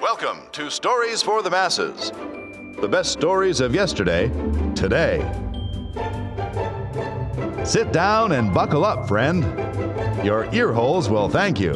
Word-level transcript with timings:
Welcome 0.00 0.40
to 0.52 0.70
Stories 0.70 1.22
for 1.22 1.40
the 1.40 1.50
Masses. 1.50 2.10
The 2.80 2.88
best 2.90 3.12
stories 3.12 3.60
of 3.60 3.76
yesterday, 3.76 4.28
today. 4.74 5.20
Sit 7.64 7.92
down 7.92 8.32
and 8.32 8.52
buckle 8.52 8.84
up, 8.84 9.06
friend. 9.06 9.44
Your 10.24 10.52
ear 10.52 10.72
holes 10.72 11.08
will 11.08 11.28
thank 11.28 11.60
you. 11.60 11.74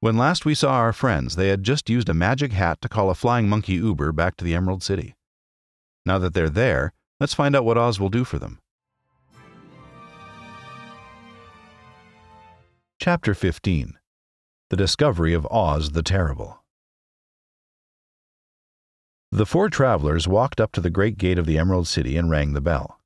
When 0.00 0.18
last 0.18 0.44
we 0.44 0.54
saw 0.54 0.74
our 0.74 0.92
friends, 0.92 1.36
they 1.36 1.48
had 1.48 1.62
just 1.62 1.88
used 1.88 2.10
a 2.10 2.14
magic 2.14 2.52
hat 2.52 2.82
to 2.82 2.90
call 2.90 3.08
a 3.08 3.14
flying 3.14 3.48
monkey 3.48 3.74
Uber 3.74 4.12
back 4.12 4.36
to 4.36 4.44
the 4.44 4.54
Emerald 4.54 4.82
City. 4.82 5.14
Now 6.04 6.18
that 6.18 6.34
they're 6.34 6.50
there, 6.50 6.92
let's 7.18 7.34
find 7.34 7.56
out 7.56 7.64
what 7.64 7.78
Oz 7.78 7.98
will 7.98 8.10
do 8.10 8.22
for 8.22 8.38
them. 8.38 8.58
Chapter 13.00 13.32
15 13.32 13.98
The 14.72 14.76
Discovery 14.78 15.34
of 15.34 15.46
Oz 15.50 15.90
the 15.90 16.02
Terrible. 16.02 16.64
The 19.30 19.44
four 19.44 19.68
travelers 19.68 20.26
walked 20.26 20.62
up 20.62 20.72
to 20.72 20.80
the 20.80 20.88
great 20.88 21.18
gate 21.18 21.38
of 21.38 21.44
the 21.44 21.58
Emerald 21.58 21.86
City 21.86 22.16
and 22.16 22.30
rang 22.30 22.54
the 22.54 22.62
bell. 22.62 22.98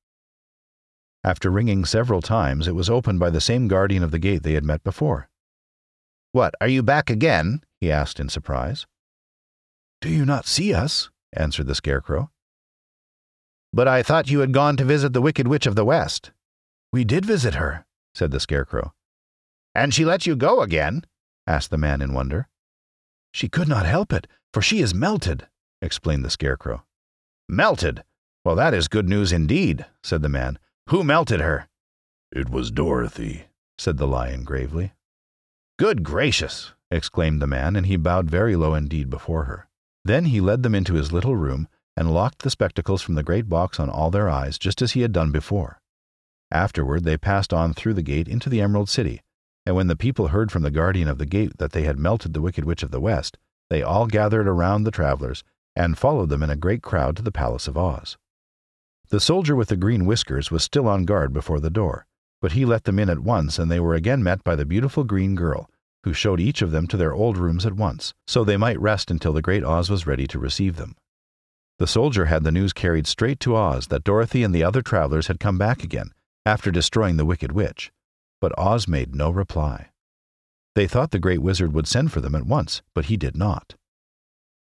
After 1.25 1.51
ringing 1.51 1.83
several 1.83 2.21
times, 2.21 2.69
it 2.69 2.73
was 2.73 2.89
opened 2.89 3.19
by 3.19 3.31
the 3.31 3.41
same 3.41 3.67
guardian 3.67 4.01
of 4.01 4.11
the 4.11 4.17
gate 4.17 4.43
they 4.43 4.53
had 4.53 4.63
met 4.63 4.81
before. 4.85 5.27
What, 6.31 6.55
are 6.61 6.69
you 6.69 6.83
back 6.83 7.09
again? 7.09 7.65
he 7.81 7.91
asked 7.91 8.21
in 8.21 8.29
surprise. 8.29 8.87
Do 9.99 10.07
you 10.07 10.23
not 10.23 10.45
see 10.45 10.73
us? 10.73 11.09
answered 11.33 11.67
the 11.67 11.75
Scarecrow. 11.75 12.31
But 13.73 13.89
I 13.89 14.03
thought 14.03 14.31
you 14.31 14.39
had 14.39 14.53
gone 14.53 14.77
to 14.77 14.85
visit 14.85 15.11
the 15.11 15.21
Wicked 15.21 15.49
Witch 15.49 15.65
of 15.65 15.75
the 15.75 15.83
West. 15.83 16.31
We 16.93 17.03
did 17.03 17.25
visit 17.25 17.55
her, 17.55 17.85
said 18.15 18.31
the 18.31 18.39
Scarecrow. 18.39 18.93
And 19.75 19.93
she 19.93 20.05
let 20.05 20.25
you 20.25 20.37
go 20.37 20.61
again? 20.61 21.03
Asked 21.47 21.71
the 21.71 21.77
man 21.77 22.01
in 22.01 22.13
wonder. 22.13 22.47
She 23.31 23.47
could 23.47 23.67
not 23.67 23.85
help 23.85 24.13
it, 24.13 24.27
for 24.53 24.61
she 24.61 24.81
is 24.81 24.93
melted, 24.93 25.47
explained 25.81 26.25
the 26.25 26.29
Scarecrow. 26.29 26.83
Melted? 27.47 28.03
Well, 28.43 28.55
that 28.55 28.73
is 28.73 28.87
good 28.87 29.07
news 29.07 29.31
indeed, 29.31 29.85
said 30.03 30.21
the 30.21 30.29
man. 30.29 30.59
Who 30.89 31.03
melted 31.03 31.39
her? 31.39 31.67
It 32.31 32.49
was 32.49 32.71
Dorothy, 32.71 33.45
said 33.77 33.97
the 33.97 34.07
lion 34.07 34.43
gravely. 34.43 34.93
Good 35.77 36.03
gracious! 36.03 36.73
exclaimed 36.89 37.41
the 37.41 37.47
man, 37.47 37.75
and 37.75 37.85
he 37.85 37.97
bowed 37.97 38.29
very 38.29 38.55
low 38.55 38.73
indeed 38.73 39.09
before 39.09 39.43
her. 39.45 39.67
Then 40.03 40.25
he 40.25 40.41
led 40.41 40.63
them 40.63 40.73
into 40.73 40.93
his 40.93 41.11
little 41.11 41.35
room 41.35 41.67
and 41.95 42.13
locked 42.13 42.39
the 42.39 42.49
spectacles 42.49 43.01
from 43.01 43.15
the 43.15 43.23
great 43.23 43.49
box 43.49 43.79
on 43.79 43.89
all 43.89 44.11
their 44.11 44.29
eyes, 44.29 44.57
just 44.57 44.81
as 44.81 44.93
he 44.93 45.01
had 45.01 45.11
done 45.11 45.31
before. 45.31 45.81
Afterward, 46.51 47.03
they 47.03 47.17
passed 47.17 47.53
on 47.53 47.73
through 47.73 47.95
the 47.95 48.01
gate 48.01 48.27
into 48.27 48.49
the 48.49 48.61
Emerald 48.61 48.89
City, 48.89 49.21
and 49.67 49.75
when 49.75 49.87
the 49.87 49.97
people 49.97 50.29
heard 50.29 50.49
from 50.49 50.61
the 50.61 50.71
guardian 50.71 51.09
of 51.09 51.17
the 51.17 51.25
gate 51.25 51.57
that 51.57 51.73
they 51.73 51.83
had 51.83 51.99
melted 51.99 52.31
the 52.31 52.39
Wicked 52.39 52.63
Witch 52.63 52.83
of 52.83 52.91
the 52.91 53.01
West, 53.01 53.37
they 53.69 53.83
all 53.83 54.07
gathered 54.07 54.47
around 54.47 54.85
the 54.85 54.91
travelers 54.91 55.43
and 55.75 55.97
followed 55.97 56.29
them 56.29 56.41
in 56.41 56.49
a 56.49 56.55
great 56.55 56.81
crowd 56.81 57.17
to 57.17 57.21
the 57.21 57.33
Palace 57.33 57.67
of 57.67 57.77
Oz. 57.77 58.17
The 59.09 59.19
soldier 59.19 59.57
with 59.57 59.67
the 59.67 59.75
green 59.75 60.05
whiskers 60.05 60.49
was 60.49 60.63
still 60.63 60.87
on 60.87 61.03
guard 61.03 61.33
before 61.33 61.59
the 61.59 61.69
door, 61.69 62.05
but 62.41 62.53
he 62.53 62.63
let 62.63 62.85
them 62.85 62.97
in 62.97 63.09
at 63.09 63.19
once, 63.19 63.59
and 63.59 63.69
they 63.69 63.81
were 63.81 63.93
again 63.93 64.23
met 64.23 64.41
by 64.41 64.55
the 64.55 64.63
beautiful 64.63 65.03
green 65.03 65.35
girl, 65.35 65.69
who 66.05 66.13
showed 66.13 66.39
each 66.39 66.61
of 66.61 66.71
them 66.71 66.87
to 66.87 66.95
their 66.95 67.13
old 67.13 67.35
rooms 67.35 67.65
at 67.65 67.73
once, 67.73 68.13
so 68.25 68.45
they 68.45 68.55
might 68.55 68.79
rest 68.79 69.11
until 69.11 69.33
the 69.33 69.41
great 69.41 69.65
Oz 69.65 69.89
was 69.89 70.07
ready 70.07 70.27
to 70.27 70.39
receive 70.39 70.77
them. 70.77 70.95
The 71.77 71.87
soldier 71.87 72.27
had 72.27 72.45
the 72.45 72.53
news 72.53 72.71
carried 72.71 73.05
straight 73.05 73.41
to 73.41 73.57
Oz 73.57 73.87
that 73.87 74.05
Dorothy 74.05 74.43
and 74.43 74.55
the 74.55 74.63
other 74.63 74.81
travelers 74.81 75.27
had 75.27 75.41
come 75.41 75.57
back 75.57 75.83
again, 75.83 76.13
after 76.45 76.71
destroying 76.71 77.17
the 77.17 77.25
Wicked 77.25 77.51
Witch, 77.51 77.91
but 78.41 78.57
Oz 78.57 78.87
made 78.87 79.15
no 79.15 79.29
reply. 79.29 79.89
They 80.75 80.87
thought 80.87 81.11
the 81.11 81.19
great 81.19 81.41
wizard 81.41 81.73
would 81.73 81.87
send 81.87 82.11
for 82.11 82.21
them 82.21 82.35
at 82.35 82.45
once, 82.45 82.81
but 82.93 83.05
he 83.05 83.17
did 83.17 83.35
not. 83.35 83.75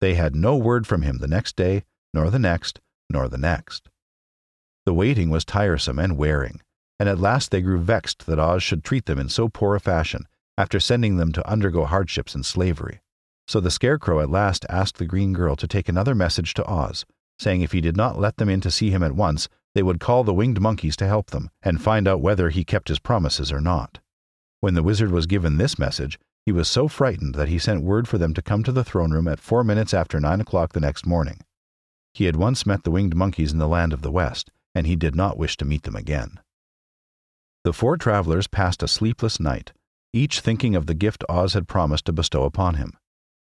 They 0.01 0.15
had 0.15 0.35
no 0.35 0.57
word 0.57 0.87
from 0.87 1.03
him 1.03 1.19
the 1.19 1.29
next 1.29 1.57
day, 1.57 1.85
nor 2.13 2.29
the 2.31 2.39
next, 2.39 2.81
nor 3.09 3.29
the 3.29 3.39
next. 3.39 3.89
The 4.85 4.93
waiting 4.93 5.31
was 5.31 5.45
tiresome 5.45 5.99
and 5.99 6.19
wearing, 6.19 6.61
and 6.99 7.09
at 7.09 7.19
last 7.19 7.51
they 7.51 7.63
grew 7.63 7.81
vexed 7.81 8.27
that 8.27 8.39
Oz 8.39 8.63
should 8.63 8.85
treat 8.85 9.07
them 9.07 9.19
in 9.19 9.29
so 9.29 9.49
poor 9.49 9.75
a 9.75 9.81
fashion 9.81 10.27
after 10.59 10.79
sending 10.79 11.17
them 11.17 11.33
to 11.33 11.49
undergo 11.49 11.85
hardships 11.85 12.35
and 12.35 12.45
slavery. 12.45 13.01
So 13.49 13.61
the 13.61 13.71
Scarecrow 13.71 14.21
at 14.21 14.31
last 14.31 14.67
asked 14.69 14.99
the 14.99 15.07
Green 15.07 15.33
Girl 15.33 15.57
to 15.57 15.67
take 15.67 15.89
another 15.89 16.15
message 16.15 16.55
to 16.55 16.71
Oz, 16.71 17.05
saying 17.39 17.63
if 17.63 17.73
he 17.73 17.81
did 17.81 17.97
not 17.97 18.19
let 18.19 18.37
them 18.37 18.49
in 18.49 18.61
to 18.61 18.71
see 18.71 18.91
him 18.91 19.03
at 19.03 19.15
once, 19.15 19.49
they 19.75 19.83
would 19.83 20.01
call 20.01 20.25
the 20.25 20.35
winged 20.35 20.61
monkeys 20.61 20.97
to 20.97 21.07
help 21.07 21.31
them 21.31 21.51
and 21.63 21.83
find 21.83 22.07
out 22.07 22.21
whether 22.21 22.51
he 22.51 22.65
kept 22.65 22.89
his 22.89 22.99
promises 22.99 23.51
or 23.51 23.61
not. 23.61 24.01
When 24.61 24.75
the 24.75 24.83
wizard 24.83 25.11
was 25.11 25.27
given 25.27 25.57
this 25.57 25.79
message, 25.79 26.19
he 26.45 26.53
was 26.53 26.69
so 26.69 26.89
frightened 26.89 27.35
that 27.35 27.49
he 27.49 27.59
sent 27.59 27.83
word 27.83 28.09
for 28.09 28.19
them 28.19 28.35
to 28.35 28.43
come 28.43 28.63
to 28.65 28.73
the 28.73 28.85
throne 28.85 29.13
room 29.13 29.29
at 29.29 29.41
four 29.41 29.65
minutes 29.65 29.95
after 29.95 30.21
nine 30.21 30.41
o'clock 30.41 30.73
the 30.73 30.81
next 30.81 31.07
morning. 31.07 31.41
He 32.15 32.25
had 32.25 32.37
once 32.37 32.67
met 32.67 32.85
the 32.85 32.91
winged 32.91 33.17
monkeys 33.17 33.53
in 33.53 33.59
the 33.59 33.69
land 33.69 33.93
of 33.93 34.03
the 34.03 34.11
West, 34.11 34.51
and 34.75 34.87
he 34.87 34.97
did 34.97 35.15
not 35.15 35.39
wish 35.39 35.57
to 35.59 35.65
meet 35.65 35.85
them 35.85 35.97
again. 35.97 36.41
The 37.65 37.73
four 37.73 37.97
travelers 37.97 38.49
passed 38.49 38.83
a 38.83 38.89
sleepless 38.89 39.39
night, 39.39 39.73
each 40.13 40.41
thinking 40.41 40.75
of 40.75 40.87
the 40.87 40.95
gift 40.95 41.25
Oz 41.29 41.55
had 41.55 41.69
promised 41.69 42.05
to 42.07 42.13
bestow 42.13 42.45
upon 42.45 42.75
him. 42.75 42.93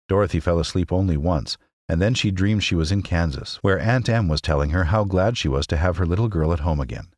Dorothy 0.09 0.41
fell 0.41 0.59
asleep 0.59 0.93
only 0.93 1.17
once, 1.17 1.59
and 1.89 2.01
then 2.01 2.15
she 2.15 2.31
dreamed 2.31 2.65
she 2.65 2.75
was 2.75 2.91
in 2.91 3.03
Kansas, 3.03 3.57
where 3.57 3.79
Aunt 3.79 4.09
Em 4.09 4.29
was 4.29 4.41
telling 4.41 4.71
her 4.71 4.85
how 4.85 5.05
glad 5.05 5.37
she 5.37 5.49
was 5.49 5.67
to 5.67 5.77
have 5.77 5.97
her 5.99 6.07
little 6.07 6.29
girl 6.29 6.53
at 6.53 6.61
home 6.61 6.81
again. 6.81 7.09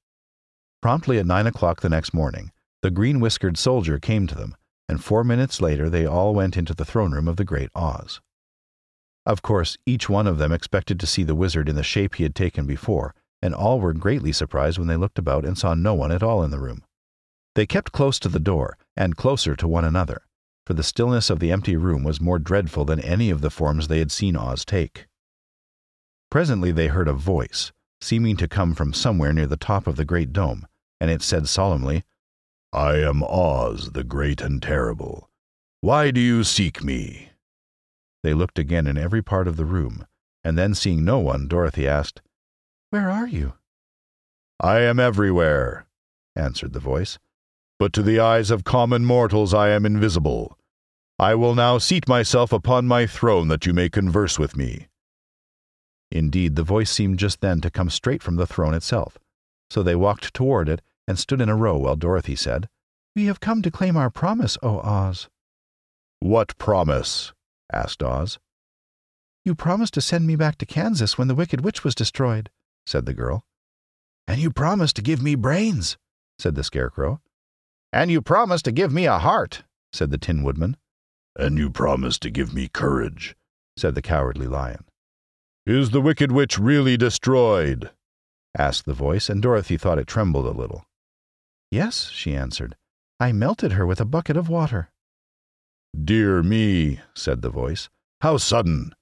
Promptly 0.82 1.18
at 1.18 1.26
nine 1.26 1.46
o'clock 1.46 1.80
the 1.80 1.88
next 1.88 2.12
morning, 2.12 2.52
the 2.82 2.90
green 2.90 3.20
whiskered 3.20 3.56
soldier 3.56 3.98
came 3.98 4.26
to 4.26 4.34
them, 4.34 4.56
and 4.88 5.02
four 5.02 5.24
minutes 5.24 5.60
later 5.60 5.88
they 5.88 6.06
all 6.06 6.34
went 6.34 6.56
into 6.56 6.74
the 6.74 6.84
throne 6.84 7.12
room 7.12 7.28
of 7.28 7.36
the 7.36 7.44
great 7.44 7.70
Oz. 7.74 8.20
Of 9.24 9.42
course, 9.42 9.76
each 9.86 10.08
one 10.08 10.26
of 10.26 10.38
them 10.38 10.52
expected 10.52 11.00
to 11.00 11.06
see 11.06 11.24
the 11.24 11.34
wizard 11.34 11.68
in 11.68 11.74
the 11.74 11.82
shape 11.82 12.14
he 12.14 12.22
had 12.22 12.34
taken 12.34 12.66
before, 12.66 13.14
and 13.42 13.54
all 13.54 13.80
were 13.80 13.92
greatly 13.92 14.32
surprised 14.32 14.78
when 14.78 14.88
they 14.88 14.96
looked 14.96 15.18
about 15.18 15.44
and 15.44 15.58
saw 15.58 15.74
no 15.74 15.94
one 15.94 16.12
at 16.12 16.22
all 16.22 16.42
in 16.42 16.50
the 16.50 16.60
room. 16.60 16.84
They 17.54 17.66
kept 17.66 17.92
close 17.92 18.18
to 18.20 18.28
the 18.28 18.38
door, 18.38 18.76
and 18.96 19.16
closer 19.16 19.56
to 19.56 19.66
one 19.66 19.84
another, 19.84 20.22
for 20.66 20.74
the 20.74 20.82
stillness 20.82 21.30
of 21.30 21.38
the 21.38 21.52
empty 21.52 21.76
room 21.76 22.02
was 22.02 22.20
more 22.20 22.40
dreadful 22.40 22.84
than 22.84 22.98
any 23.00 23.30
of 23.30 23.40
the 23.40 23.50
forms 23.50 23.86
they 23.86 24.00
had 24.00 24.10
seen 24.10 24.36
Oz 24.36 24.64
take. 24.64 25.06
Presently 26.28 26.72
they 26.72 26.88
heard 26.88 27.06
a 27.06 27.12
voice, 27.12 27.70
seeming 28.00 28.36
to 28.36 28.48
come 28.48 28.74
from 28.74 28.92
somewhere 28.92 29.32
near 29.32 29.46
the 29.46 29.56
top 29.56 29.86
of 29.86 29.94
the 29.94 30.04
great 30.04 30.32
dome, 30.32 30.66
and 31.00 31.08
it 31.08 31.22
said 31.22 31.48
solemnly, 31.48 32.02
I 32.72 32.96
am 32.96 33.22
Oz, 33.22 33.92
the 33.92 34.02
great 34.02 34.40
and 34.40 34.60
terrible. 34.60 35.30
Why 35.82 36.10
do 36.10 36.20
you 36.20 36.42
seek 36.42 36.82
me? 36.82 37.30
They 38.24 38.34
looked 38.34 38.58
again 38.58 38.88
in 38.88 38.98
every 38.98 39.22
part 39.22 39.46
of 39.46 39.56
the 39.56 39.64
room, 39.64 40.04
and 40.42 40.58
then 40.58 40.74
seeing 40.74 41.04
no 41.04 41.20
one, 41.20 41.46
Dorothy 41.46 41.86
asked, 41.86 42.22
Where 42.90 43.08
are 43.08 43.28
you? 43.28 43.52
I 44.58 44.80
am 44.80 44.98
everywhere, 44.98 45.86
answered 46.34 46.72
the 46.72 46.80
voice 46.80 47.18
but 47.78 47.92
to 47.92 48.02
the 48.02 48.18
eyes 48.18 48.50
of 48.50 48.64
common 48.64 49.04
mortals 49.04 49.52
I 49.52 49.70
am 49.70 49.84
invisible. 49.84 50.58
I 51.18 51.34
will 51.34 51.54
now 51.54 51.78
seat 51.78 52.08
myself 52.08 52.52
upon 52.52 52.86
my 52.86 53.06
throne 53.06 53.48
that 53.48 53.66
you 53.66 53.72
may 53.72 53.88
converse 53.88 54.38
with 54.38 54.56
me. 54.56 54.88
Indeed, 56.10 56.56
the 56.56 56.62
voice 56.62 56.90
seemed 56.90 57.18
just 57.18 57.40
then 57.40 57.60
to 57.60 57.70
come 57.70 57.90
straight 57.90 58.22
from 58.22 58.36
the 58.36 58.46
throne 58.46 58.74
itself. 58.74 59.18
So 59.70 59.82
they 59.82 59.96
walked 59.96 60.32
toward 60.32 60.68
it 60.68 60.82
and 61.08 61.18
stood 61.18 61.40
in 61.40 61.48
a 61.48 61.56
row 61.56 61.76
while 61.76 61.96
Dorothy 61.96 62.36
said, 62.36 62.68
We 63.14 63.26
have 63.26 63.40
come 63.40 63.62
to 63.62 63.70
claim 63.70 63.96
our 63.96 64.10
promise, 64.10 64.56
O 64.62 64.78
Oz. 64.80 65.28
What 66.20 66.56
promise? 66.58 67.32
asked 67.72 68.02
Oz. 68.02 68.38
You 69.44 69.54
promised 69.54 69.94
to 69.94 70.00
send 70.00 70.26
me 70.26 70.36
back 70.36 70.58
to 70.58 70.66
Kansas 70.66 71.16
when 71.16 71.28
the 71.28 71.34
Wicked 71.34 71.62
Witch 71.62 71.84
was 71.84 71.94
destroyed, 71.94 72.50
said 72.84 73.06
the 73.06 73.14
girl. 73.14 73.44
And 74.26 74.40
you 74.40 74.50
promised 74.50 74.96
to 74.96 75.02
give 75.02 75.22
me 75.22 75.34
brains, 75.34 75.96
said 76.38 76.54
the 76.54 76.64
Scarecrow. 76.64 77.20
And 77.96 78.10
you 78.10 78.20
promised 78.20 78.66
to 78.66 78.72
give 78.72 78.92
me 78.92 79.06
a 79.06 79.16
heart, 79.16 79.62
said 79.90 80.10
the 80.10 80.18
Tin 80.18 80.42
Woodman. 80.42 80.76
And 81.34 81.56
you 81.56 81.70
promised 81.70 82.20
to 82.22 82.30
give 82.30 82.52
me 82.52 82.68
courage, 82.68 83.34
said 83.78 83.94
the 83.94 84.02
Cowardly 84.02 84.46
Lion. 84.46 84.84
Is 85.64 85.92
the 85.92 86.02
Wicked 86.02 86.30
Witch 86.30 86.58
really 86.58 86.98
destroyed? 86.98 87.90
asked 88.54 88.84
the 88.84 88.92
voice, 88.92 89.30
and 89.30 89.40
Dorothy 89.40 89.78
thought 89.78 89.98
it 89.98 90.06
trembled 90.06 90.44
a 90.44 90.50
little. 90.50 90.84
Yes, 91.70 92.10
she 92.10 92.36
answered. 92.36 92.76
I 93.18 93.32
melted 93.32 93.72
her 93.72 93.86
with 93.86 93.98
a 94.02 94.04
bucket 94.04 94.36
of 94.36 94.50
water. 94.50 94.90
Dear 95.98 96.42
me, 96.42 97.00
said 97.14 97.40
the 97.40 97.48
voice. 97.48 97.88
How 98.20 98.36
sudden! 98.36 98.94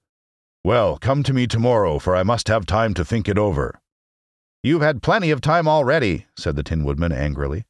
Well, 0.63 0.99
come 0.99 1.21
to 1.23 1.33
me 1.33 1.47
tomorrow, 1.47 1.99
for 1.99 2.15
I 2.15 2.23
must 2.23 2.47
have 2.47 2.65
time 2.65 2.93
to 2.93 3.03
think 3.03 3.27
it 3.27 3.37
over. 3.37 3.77
You've 4.63 4.81
had 4.81 5.03
plenty 5.03 5.31
of 5.31 5.41
time 5.41 5.67
already, 5.67 6.27
said 6.37 6.55
the 6.55 6.63
Tin 6.63 6.85
Woodman 6.85 7.11
angrily. 7.11 7.65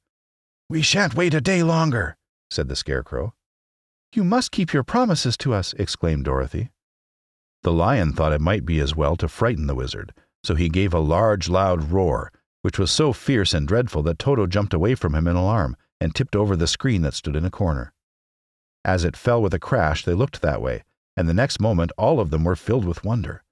We 0.68 0.82
shan't 0.82 1.14
wait 1.14 1.36
a 1.36 1.42
day 1.42 1.62
longer, 1.62 2.18
said 2.50 2.70
the 2.70 2.76
Scarecrow. 2.76 3.36
You 4.14 4.24
must 4.24 4.52
keep 4.52 4.74
your 4.74 4.84
promises 4.84 5.38
to 5.38 5.54
us, 5.54 5.74
exclaimed 5.74 6.26
Dorothy. 6.26 6.72
The 7.62 7.72
lion 7.72 8.14
thought 8.14 8.34
it 8.34 8.42
might 8.42 8.66
be 8.66 8.80
as 8.80 8.96
well 8.96 9.16
to 9.18 9.28
frighten 9.28 9.68
the 9.68 9.76
wizard, 9.76 10.12
so 10.44 10.56
he 10.56 10.70
gave 10.70 10.92
a 10.92 11.00
large, 11.00 11.48
loud 11.50 11.92
roar, 11.92 12.32
which 12.64 12.80
was 12.80 12.90
so 12.90 13.14
fierce 13.14 13.54
and 13.54 13.68
dreadful 13.68 14.02
that 14.04 14.18
Toto 14.18 14.48
jumped 14.48 14.74
away 14.74 14.96
from 14.96 15.14
him 15.14 15.28
in 15.28 15.36
alarm 15.36 15.78
and 16.02 16.16
tipped 16.16 16.36
over 16.36 16.56
the 16.56 16.66
screen 16.66 17.04
that 17.04 17.14
stood 17.14 17.36
in 17.36 17.46
a 17.46 17.52
corner. 17.52 17.94
As 18.84 19.04
it 19.04 19.16
fell 19.16 19.44
with 19.44 19.54
a 19.54 19.60
crash, 19.60 20.04
they 20.04 20.16
looked 20.16 20.42
that 20.42 20.64
way, 20.64 20.84
and 21.16 21.30
the 21.30 21.34
next 21.34 21.60
moment 21.60 21.92
all 21.96 22.20
of 22.20 22.32
them 22.32 22.44
were 22.44 22.56
filled 22.56 22.86
with 22.86 23.04
wonder. 23.04 23.44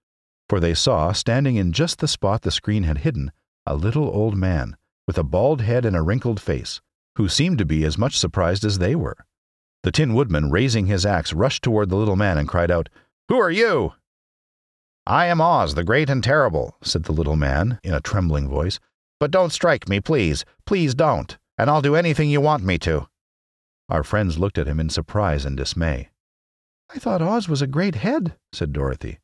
For 0.50 0.60
they 0.60 0.74
saw, 0.74 1.12
standing 1.12 1.58
in 1.58 1.74
just 1.74 2.00
the 2.00 2.08
spot 2.08 2.42
the 2.42 2.50
screen 2.50 2.84
had 2.84 3.00
hidden, 3.00 3.32
a 3.68 3.76
little 3.76 4.10
old 4.10 4.36
man, 4.36 4.78
with 5.08 5.20
a 5.20 5.24
bald 5.24 5.62
head 5.62 5.86
and 5.86 5.96
a 5.96 6.02
wrinkled 6.02 6.42
face, 6.42 6.82
who 7.16 7.28
seemed 7.28 7.58
to 7.60 7.66
be 7.66 7.84
as 7.84 7.98
much 7.98 8.18
surprised 8.18 8.66
as 8.66 8.80
they 8.80 8.96
were. 8.96 9.18
The 9.84 9.92
Tin 9.92 10.14
Woodman, 10.14 10.50
raising 10.50 10.86
his 10.86 11.06
axe, 11.06 11.34
rushed 11.34 11.64
toward 11.64 11.90
the 11.90 11.98
little 11.98 12.16
man 12.16 12.38
and 12.38 12.48
cried 12.48 12.72
out, 12.72 12.90
Who 13.28 13.38
are 13.38 13.52
you? 13.52 13.94
I 15.06 15.26
am 15.26 15.42
Oz, 15.42 15.76
the 15.76 15.84
great 15.84 16.10
and 16.10 16.24
terrible, 16.24 16.78
said 16.82 17.04
the 17.04 17.12
little 17.12 17.36
man 17.36 17.80
in 17.84 17.94
a 17.94 18.00
trembling 18.00 18.48
voice. 18.48 18.80
But 19.20 19.32
don't 19.32 19.52
strike 19.52 19.90
me, 19.90 20.00
please. 20.00 20.46
Please 20.66 20.96
don't, 20.96 21.38
and 21.58 21.70
I'll 21.70 21.82
do 21.82 21.96
anything 21.96 22.30
you 22.30 22.40
want 22.40 22.64
me 22.64 22.78
to. 22.80 23.08
Our 23.90 24.04
friends 24.04 24.40
looked 24.40 24.58
at 24.58 24.68
him 24.68 24.80
in 24.80 24.90
surprise 24.90 25.44
and 25.44 25.58
dismay. 25.58 26.10
I 26.94 27.00
thought 27.00 27.22
Oz 27.22 27.50
was 27.50 27.62
a 27.62 27.68
great 27.68 27.96
head, 27.96 28.38
said 28.54 28.72
Dorothy. 28.72 29.20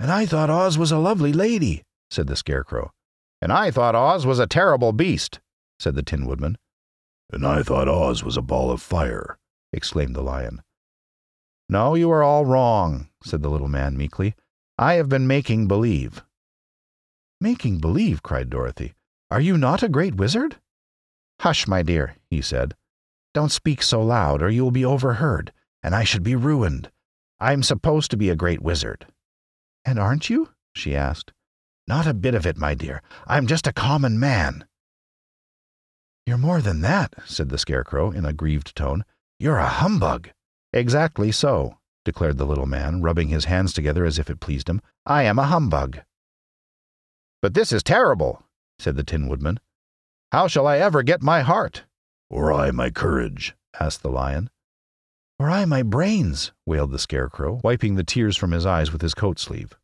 And 0.00 0.10
I 0.10 0.26
thought 0.26 0.50
Oz 0.50 0.76
was 0.76 0.90
a 0.90 0.98
lovely 0.98 1.32
lady, 1.32 1.84
said 2.10 2.26
the 2.26 2.36
Scarecrow. 2.36 2.90
And 3.40 3.52
I 3.52 3.70
thought 3.70 3.94
Oz 3.94 4.26
was 4.26 4.40
a 4.40 4.46
terrible 4.46 4.92
beast, 4.92 5.38
said 5.78 5.94
the 5.94 6.02
Tin 6.02 6.26
Woodman. 6.26 6.56
And 7.32 7.46
I 7.46 7.62
thought 7.62 7.88
Oz 7.88 8.22
was 8.22 8.36
a 8.36 8.42
ball 8.42 8.70
of 8.70 8.82
fire, 8.82 9.38
exclaimed 9.72 10.14
the 10.14 10.22
Lion. 10.22 10.62
No, 11.68 11.94
you 11.94 12.10
are 12.10 12.22
all 12.22 12.44
wrong, 12.44 13.08
said 13.24 13.42
the 13.42 13.48
little 13.48 13.68
man 13.68 13.96
meekly. 13.96 14.34
I 14.78 14.94
have 14.94 15.08
been 15.08 15.26
making 15.26 15.66
believe. 15.66 16.22
Making 17.40 17.78
believe, 17.78 18.22
cried 18.22 18.50
Dorothy. 18.50 18.94
Are 19.30 19.40
you 19.40 19.56
not 19.56 19.82
a 19.82 19.88
great 19.88 20.14
wizard? 20.14 20.56
Hush, 21.40 21.66
my 21.66 21.82
dear, 21.82 22.16
he 22.30 22.40
said. 22.40 22.74
Don't 23.32 23.50
speak 23.50 23.82
so 23.82 24.02
loud, 24.02 24.42
or 24.42 24.48
you 24.48 24.62
will 24.62 24.70
be 24.70 24.84
overheard, 24.84 25.52
and 25.82 25.94
I 25.94 26.04
should 26.04 26.22
be 26.22 26.36
ruined. 26.36 26.90
I 27.40 27.52
am 27.52 27.62
supposed 27.62 28.10
to 28.12 28.16
be 28.16 28.30
a 28.30 28.36
great 28.36 28.62
wizard. 28.62 29.06
And 29.84 29.98
aren't 29.98 30.30
you? 30.30 30.50
she 30.74 30.94
asked. 30.94 31.32
Not 31.86 32.06
a 32.06 32.14
bit 32.14 32.34
of 32.34 32.46
it, 32.46 32.56
my 32.56 32.74
dear. 32.74 33.02
I'm 33.26 33.46
just 33.46 33.66
a 33.66 33.72
common 33.72 34.18
man. 34.18 34.64
You're 36.26 36.38
more 36.38 36.62
than 36.62 36.80
that, 36.80 37.14
said 37.26 37.50
the 37.50 37.58
Scarecrow 37.58 38.10
in 38.10 38.24
a 38.24 38.32
grieved 38.32 38.74
tone. 38.74 39.04
You're 39.38 39.58
a 39.58 39.68
humbug. 39.68 40.30
Exactly 40.72 41.30
so, 41.30 41.78
declared 42.04 42.38
the 42.38 42.46
little 42.46 42.66
man, 42.66 43.02
rubbing 43.02 43.28
his 43.28 43.44
hands 43.44 43.74
together 43.74 44.06
as 44.06 44.18
if 44.18 44.30
it 44.30 44.40
pleased 44.40 44.68
him. 44.68 44.80
I 45.04 45.24
am 45.24 45.38
a 45.38 45.44
humbug. 45.44 45.98
But 47.42 47.52
this 47.52 47.72
is 47.72 47.82
terrible, 47.82 48.42
said 48.78 48.96
the 48.96 49.04
Tin 49.04 49.28
Woodman. 49.28 49.60
How 50.32 50.48
shall 50.48 50.66
I 50.66 50.78
ever 50.78 51.02
get 51.02 51.22
my 51.22 51.42
heart? 51.42 51.84
Or 52.30 52.52
I 52.52 52.70
my 52.70 52.88
courage? 52.88 53.54
asked 53.78 54.02
the 54.02 54.08
Lion. 54.08 54.48
Or 55.38 55.50
I 55.50 55.66
my 55.66 55.82
brains, 55.82 56.52
wailed 56.64 56.92
the 56.92 56.98
Scarecrow, 56.98 57.60
wiping 57.62 57.96
the 57.96 58.04
tears 58.04 58.36
from 58.36 58.52
his 58.52 58.64
eyes 58.64 58.92
with 58.92 59.02
his 59.02 59.14
coat 59.14 59.38
sleeve. 59.38 59.76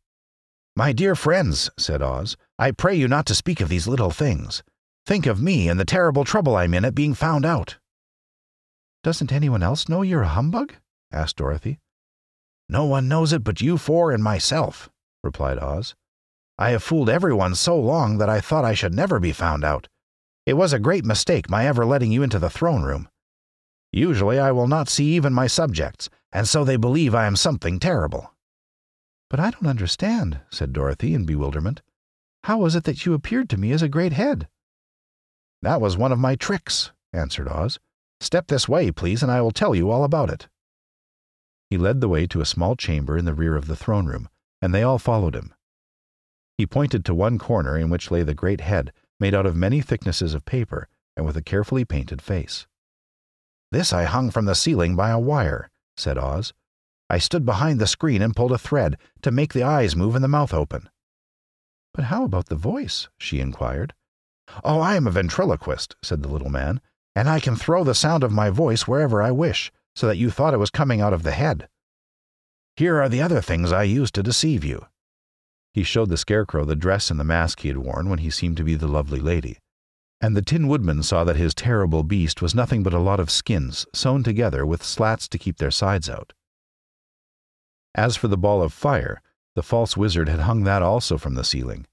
My 0.75 0.91
dear 0.91 1.15
friends, 1.15 1.69
said 1.77 2.01
Oz, 2.01 2.35
I 2.57 2.71
pray 2.71 2.95
you 2.95 3.07
not 3.07 3.27
to 3.27 3.35
speak 3.35 3.61
of 3.61 3.69
these 3.69 3.87
little 3.87 4.11
things. 4.11 4.63
Think 5.05 5.25
of 5.25 5.41
me 5.41 5.67
and 5.67 5.79
the 5.79 5.85
terrible 5.85 6.23
trouble 6.23 6.55
I'm 6.55 6.73
in 6.73 6.85
at 6.85 6.95
being 6.95 7.13
found 7.13 7.45
out. 7.45 7.77
Doesn't 9.03 9.31
anyone 9.31 9.63
else 9.63 9.89
know 9.89 10.03
you're 10.03 10.21
a 10.21 10.27
humbug? 10.27 10.75
asked 11.11 11.37
Dorothy. 11.37 11.79
No 12.69 12.85
one 12.85 13.07
knows 13.07 13.33
it 13.33 13.43
but 13.43 13.61
you 13.61 13.77
four 13.77 14.11
and 14.11 14.23
myself, 14.23 14.89
replied 15.23 15.57
Oz. 15.57 15.95
I 16.57 16.69
have 16.69 16.83
fooled 16.83 17.09
everyone 17.09 17.55
so 17.55 17.77
long 17.77 18.19
that 18.19 18.29
I 18.29 18.39
thought 18.39 18.63
I 18.63 18.75
should 18.75 18.93
never 18.93 19.19
be 19.19 19.31
found 19.31 19.63
out. 19.63 19.87
It 20.45 20.53
was 20.53 20.71
a 20.71 20.79
great 20.79 21.03
mistake 21.03 21.49
my 21.49 21.65
ever 21.65 21.85
letting 21.85 22.11
you 22.11 22.21
into 22.21 22.39
the 22.39 22.49
throne 22.49 22.83
room. 22.83 23.09
Usually 23.91 24.39
I 24.39 24.51
will 24.51 24.67
not 24.67 24.87
see 24.87 25.15
even 25.15 25.33
my 25.33 25.47
subjects, 25.47 26.09
and 26.31 26.47
so 26.47 26.63
they 26.63 26.77
believe 26.77 27.13
I 27.13 27.25
am 27.25 27.35
something 27.35 27.79
terrible. 27.79 28.33
But 29.29 29.39
I 29.39 29.49
don't 29.49 29.67
understand, 29.67 30.41
said 30.49 30.71
Dorothy 30.71 31.13
in 31.13 31.25
bewilderment. 31.25 31.81
How 32.43 32.59
was 32.59 32.75
it 32.75 32.83
that 32.85 33.05
you 33.05 33.13
appeared 33.13 33.49
to 33.49 33.57
me 33.57 33.71
as 33.71 33.81
a 33.81 33.89
great 33.89 34.13
head? 34.13 34.47
That 35.61 35.81
was 35.81 35.97
one 35.97 36.11
of 36.11 36.19
my 36.19 36.35
tricks, 36.35 36.91
answered 37.13 37.47
Oz. 37.47 37.79
Step 38.19 38.47
this 38.47 38.67
way, 38.67 38.91
please, 38.91 39.21
and 39.21 39.31
I 39.31 39.41
will 39.41 39.51
tell 39.51 39.75
you 39.75 39.91
all 39.91 40.03
about 40.03 40.29
it. 40.29 40.47
He 41.69 41.77
led 41.77 42.01
the 42.01 42.09
way 42.09 42.27
to 42.27 42.41
a 42.41 42.45
small 42.45 42.75
chamber 42.75 43.17
in 43.17 43.25
the 43.25 43.33
rear 43.33 43.55
of 43.55 43.67
the 43.67 43.75
throne 43.75 44.05
room, 44.05 44.29
and 44.61 44.73
they 44.73 44.83
all 44.83 44.99
followed 44.99 45.35
him. 45.35 45.53
He 46.57 46.65
pointed 46.65 47.05
to 47.05 47.15
one 47.15 47.39
corner 47.39 47.77
in 47.77 47.89
which 47.89 48.11
lay 48.11 48.23
the 48.23 48.33
great 48.33 48.61
head, 48.61 48.91
made 49.19 49.33
out 49.33 49.45
of 49.45 49.55
many 49.55 49.81
thicknesses 49.81 50.33
of 50.33 50.45
paper, 50.45 50.87
and 51.15 51.25
with 51.25 51.37
a 51.37 51.41
carefully 51.41 51.85
painted 51.85 52.21
face. 52.21 52.67
This 53.71 53.93
I 53.93 54.03
hung 54.03 54.31
from 54.31 54.45
the 54.45 54.55
ceiling 54.55 54.95
by 54.95 55.11
a 55.11 55.19
wire, 55.19 55.69
said 55.95 56.17
Oz. 56.17 56.53
I 57.09 57.17
stood 57.19 57.45
behind 57.45 57.79
the 57.79 57.87
screen 57.87 58.21
and 58.21 58.35
pulled 58.35 58.51
a 58.51 58.57
thread 58.57 58.97
to 59.21 59.31
make 59.31 59.53
the 59.53 59.63
eyes 59.63 59.95
move 59.95 60.15
and 60.15 60.23
the 60.23 60.27
mouth 60.27 60.53
open. 60.53 60.89
But 61.93 62.05
how 62.05 62.23
about 62.23 62.47
the 62.47 62.55
voice? 62.55 63.09
she 63.17 63.39
inquired. 63.39 63.93
Oh, 64.63 64.79
I 64.79 64.95
am 64.95 65.07
a 65.07 65.11
ventriloquist, 65.11 65.95
said 66.01 66.23
the 66.23 66.29
little 66.29 66.49
man, 66.49 66.81
and 67.15 67.29
I 67.29 67.39
can 67.39 67.55
throw 67.55 67.83
the 67.83 67.95
sound 67.95 68.23
of 68.23 68.31
my 68.31 68.49
voice 68.49 68.87
wherever 68.87 69.21
I 69.21 69.31
wish, 69.31 69.71
so 69.95 70.07
that 70.07 70.17
you 70.17 70.29
thought 70.29 70.53
it 70.53 70.59
was 70.59 70.69
coming 70.69 71.01
out 71.01 71.13
of 71.13 71.23
the 71.23 71.31
head. 71.31 71.67
Here 72.75 73.01
are 73.01 73.09
the 73.09 73.21
other 73.21 73.41
things 73.41 73.71
I 73.71 73.83
used 73.83 74.15
to 74.15 74.23
deceive 74.23 74.63
you. 74.63 74.85
He 75.73 75.83
showed 75.83 76.09
the 76.09 76.17
Scarecrow 76.17 76.65
the 76.65 76.75
dress 76.75 77.09
and 77.09 77.19
the 77.19 77.23
mask 77.23 77.61
he 77.61 77.67
had 77.69 77.77
worn 77.77 78.09
when 78.09 78.19
he 78.19 78.29
seemed 78.29 78.57
to 78.57 78.63
be 78.63 78.75
the 78.75 78.87
lovely 78.87 79.19
lady. 79.19 79.57
And 80.19 80.35
the 80.35 80.41
Tin 80.41 80.67
Woodman 80.67 81.01
saw 81.03 81.23
that 81.23 81.35
his 81.35 81.53
terrible 81.53 82.03
beast 82.03 82.41
was 82.41 82.53
nothing 82.53 82.83
but 82.83 82.93
a 82.93 82.99
lot 82.99 83.19
of 83.19 83.31
skins 83.31 83.85
sewn 83.93 84.23
together 84.23 84.65
with 84.65 84.83
slats 84.83 85.27
to 85.29 85.37
keep 85.37 85.57
their 85.57 85.71
sides 85.71 86.09
out. 86.09 86.33
As 87.95 88.15
for 88.15 88.27
the 88.27 88.37
ball 88.37 88.61
of 88.61 88.71
fire, 88.71 89.21
the 89.55 89.63
false 89.63 89.97
wizard 89.97 90.29
had 90.29 90.41
hung 90.41 90.63
that 90.63 90.81
also 90.81 91.17
from 91.17 91.33
the 91.33 91.43
ceiling. 91.43 91.87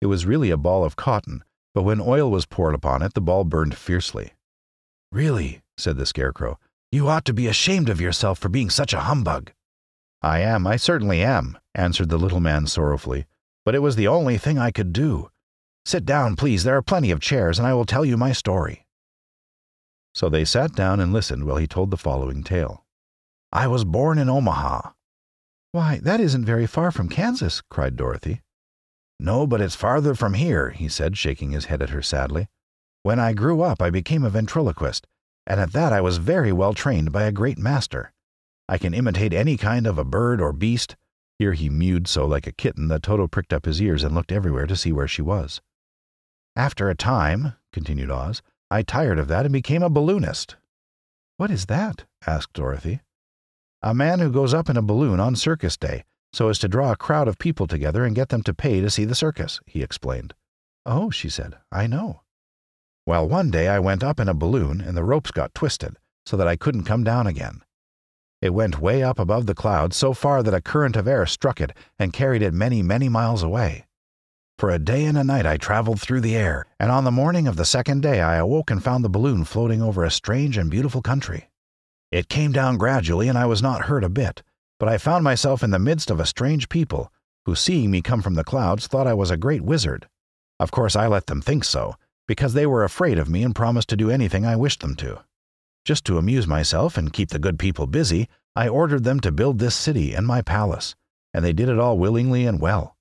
It 0.00 0.06
was 0.06 0.26
really 0.26 0.50
a 0.50 0.56
ball 0.56 0.84
of 0.84 0.96
cotton, 0.96 1.44
but 1.74 1.82
when 1.82 2.00
oil 2.00 2.30
was 2.30 2.46
poured 2.46 2.74
upon 2.74 3.02
it, 3.02 3.14
the 3.14 3.20
ball 3.20 3.44
burned 3.44 3.76
fiercely. 3.76 4.32
Really, 5.10 5.62
said 5.76 5.96
the 5.96 6.06
Scarecrow, 6.06 6.58
you 6.90 7.08
ought 7.08 7.24
to 7.24 7.32
be 7.32 7.46
ashamed 7.46 7.88
of 7.88 8.00
yourself 8.00 8.38
for 8.38 8.48
being 8.48 8.70
such 8.70 8.92
a 8.92 9.00
humbug. 9.00 9.52
I 10.20 10.40
am, 10.40 10.66
I 10.66 10.76
certainly 10.76 11.22
am, 11.22 11.58
answered 11.74 12.08
the 12.08 12.18
little 12.18 12.40
man 12.40 12.66
sorrowfully, 12.66 13.26
but 13.64 13.74
it 13.74 13.80
was 13.80 13.96
the 13.96 14.08
only 14.08 14.38
thing 14.38 14.58
I 14.58 14.70
could 14.70 14.92
do. 14.92 15.30
Sit 15.84 16.04
down, 16.04 16.36
please, 16.36 16.64
there 16.64 16.76
are 16.76 16.82
plenty 16.82 17.10
of 17.10 17.20
chairs, 17.20 17.58
and 17.58 17.66
I 17.66 17.74
will 17.74 17.84
tell 17.84 18.04
you 18.04 18.16
my 18.16 18.32
story. 18.32 18.86
So 20.14 20.28
they 20.28 20.44
sat 20.44 20.74
down 20.74 21.00
and 21.00 21.12
listened 21.12 21.44
while 21.44 21.56
he 21.56 21.66
told 21.66 21.90
the 21.90 21.96
following 21.96 22.44
tale. 22.44 22.84
I 23.50 23.66
was 23.66 23.84
born 23.84 24.18
in 24.18 24.28
Omaha. 24.28 24.90
Why, 25.72 25.98
that 26.02 26.20
isn't 26.20 26.44
very 26.44 26.66
far 26.66 26.90
from 26.90 27.08
Kansas, 27.08 27.62
cried 27.70 27.96
Dorothy. 27.96 28.42
No, 29.18 29.46
but 29.46 29.60
it's 29.60 29.76
farther 29.76 30.14
from 30.14 30.34
here, 30.34 30.70
he 30.70 30.88
said, 30.88 31.16
shaking 31.16 31.52
his 31.52 31.66
head 31.66 31.82
at 31.82 31.90
her 31.90 32.02
sadly. 32.02 32.48
When 33.02 33.18
I 33.18 33.32
grew 33.32 33.62
up, 33.62 33.80
I 33.80 33.90
became 33.90 34.24
a 34.24 34.30
ventriloquist, 34.30 35.06
and 35.46 35.60
at 35.60 35.72
that 35.72 35.92
I 35.92 36.00
was 36.00 36.18
very 36.18 36.52
well 36.52 36.74
trained 36.74 37.12
by 37.12 37.24
a 37.24 37.32
great 37.32 37.58
master. 37.58 38.12
I 38.68 38.78
can 38.78 38.94
imitate 38.94 39.32
any 39.32 39.56
kind 39.56 39.86
of 39.86 39.98
a 39.98 40.04
bird 40.04 40.40
or 40.40 40.52
beast. 40.52 40.96
Here 41.38 41.52
he 41.52 41.68
mewed 41.68 42.06
so 42.08 42.26
like 42.26 42.46
a 42.46 42.52
kitten 42.52 42.88
that 42.88 43.02
Toto 43.02 43.26
pricked 43.26 43.52
up 43.52 43.64
his 43.64 43.80
ears 43.80 44.04
and 44.04 44.14
looked 44.14 44.32
everywhere 44.32 44.66
to 44.66 44.76
see 44.76 44.92
where 44.92 45.08
she 45.08 45.22
was. 45.22 45.60
After 46.54 46.88
a 46.88 46.94
time, 46.94 47.54
continued 47.72 48.10
Oz, 48.10 48.42
I 48.70 48.82
tired 48.82 49.18
of 49.18 49.28
that 49.28 49.44
and 49.44 49.52
became 49.52 49.82
a 49.82 49.90
balloonist. 49.90 50.56
What 51.36 51.50
is 51.50 51.66
that? 51.66 52.04
asked 52.26 52.52
Dorothy. 52.52 53.00
A 53.82 53.94
man 53.94 54.20
who 54.20 54.30
goes 54.30 54.54
up 54.54 54.70
in 54.70 54.76
a 54.76 54.82
balloon 54.82 55.18
on 55.18 55.34
circus 55.34 55.76
day 55.76 56.04
so 56.32 56.48
as 56.48 56.58
to 56.58 56.68
draw 56.68 56.92
a 56.92 56.96
crowd 56.96 57.28
of 57.28 57.38
people 57.38 57.66
together 57.66 58.04
and 58.04 58.16
get 58.16 58.30
them 58.30 58.42
to 58.42 58.54
pay 58.54 58.80
to 58.80 58.90
see 58.90 59.04
the 59.04 59.14
circus, 59.14 59.60
he 59.66 59.82
explained. 59.82 60.34
Oh, 60.86 61.10
she 61.10 61.28
said, 61.28 61.58
I 61.70 61.86
know. 61.86 62.22
Well, 63.06 63.28
one 63.28 63.50
day 63.50 63.68
I 63.68 63.78
went 63.78 64.02
up 64.02 64.18
in 64.18 64.28
a 64.28 64.34
balloon 64.34 64.80
and 64.80 64.96
the 64.96 65.04
ropes 65.04 65.30
got 65.30 65.54
twisted 65.54 65.96
so 66.24 66.36
that 66.36 66.48
I 66.48 66.56
couldn't 66.56 66.84
come 66.84 67.04
down 67.04 67.26
again. 67.26 67.62
It 68.40 68.54
went 68.54 68.80
way 68.80 69.02
up 69.02 69.18
above 69.18 69.46
the 69.46 69.54
clouds 69.54 69.96
so 69.96 70.12
far 70.12 70.42
that 70.42 70.54
a 70.54 70.60
current 70.60 70.96
of 70.96 71.06
air 71.06 71.26
struck 71.26 71.60
it 71.60 71.72
and 71.98 72.12
carried 72.12 72.42
it 72.42 72.54
many, 72.54 72.82
many 72.82 73.08
miles 73.08 73.42
away. 73.42 73.86
For 74.58 74.70
a 74.70 74.78
day 74.78 75.04
and 75.04 75.18
a 75.18 75.24
night 75.24 75.46
I 75.46 75.56
traveled 75.56 76.00
through 76.00 76.20
the 76.20 76.36
air, 76.36 76.66
and 76.78 76.90
on 76.90 77.04
the 77.04 77.10
morning 77.10 77.48
of 77.48 77.56
the 77.56 77.64
second 77.64 78.02
day 78.02 78.20
I 78.20 78.36
awoke 78.36 78.70
and 78.70 78.82
found 78.82 79.04
the 79.04 79.08
balloon 79.08 79.44
floating 79.44 79.82
over 79.82 80.04
a 80.04 80.10
strange 80.10 80.56
and 80.56 80.70
beautiful 80.70 81.02
country. 81.02 81.50
It 82.10 82.28
came 82.28 82.52
down 82.52 82.78
gradually 82.78 83.28
and 83.28 83.38
I 83.38 83.46
was 83.46 83.62
not 83.62 83.82
hurt 83.82 84.04
a 84.04 84.08
bit, 84.08 84.42
but 84.82 84.88
I 84.88 84.98
found 84.98 85.22
myself 85.22 85.62
in 85.62 85.70
the 85.70 85.78
midst 85.78 86.10
of 86.10 86.18
a 86.18 86.26
strange 86.26 86.68
people, 86.68 87.12
who 87.44 87.54
seeing 87.54 87.88
me 87.88 88.02
come 88.02 88.20
from 88.20 88.34
the 88.34 88.42
clouds 88.42 88.88
thought 88.88 89.06
I 89.06 89.14
was 89.14 89.30
a 89.30 89.36
great 89.36 89.62
wizard. 89.62 90.08
Of 90.58 90.72
course 90.72 90.96
I 90.96 91.06
let 91.06 91.28
them 91.28 91.40
think 91.40 91.62
so, 91.62 91.94
because 92.26 92.52
they 92.52 92.66
were 92.66 92.82
afraid 92.82 93.16
of 93.16 93.28
me 93.28 93.44
and 93.44 93.54
promised 93.54 93.88
to 93.90 93.96
do 93.96 94.10
anything 94.10 94.44
I 94.44 94.56
wished 94.56 94.80
them 94.80 94.96
to. 94.96 95.22
Just 95.84 96.04
to 96.06 96.18
amuse 96.18 96.48
myself 96.48 96.96
and 96.96 97.12
keep 97.12 97.28
the 97.28 97.38
good 97.38 97.60
people 97.60 97.86
busy, 97.86 98.28
I 98.56 98.66
ordered 98.66 99.04
them 99.04 99.20
to 99.20 99.30
build 99.30 99.60
this 99.60 99.76
city 99.76 100.14
and 100.14 100.26
my 100.26 100.42
palace, 100.42 100.96
and 101.32 101.44
they 101.44 101.52
did 101.52 101.68
it 101.68 101.78
all 101.78 101.96
willingly 101.96 102.44
and 102.44 102.60
well. 102.60 102.96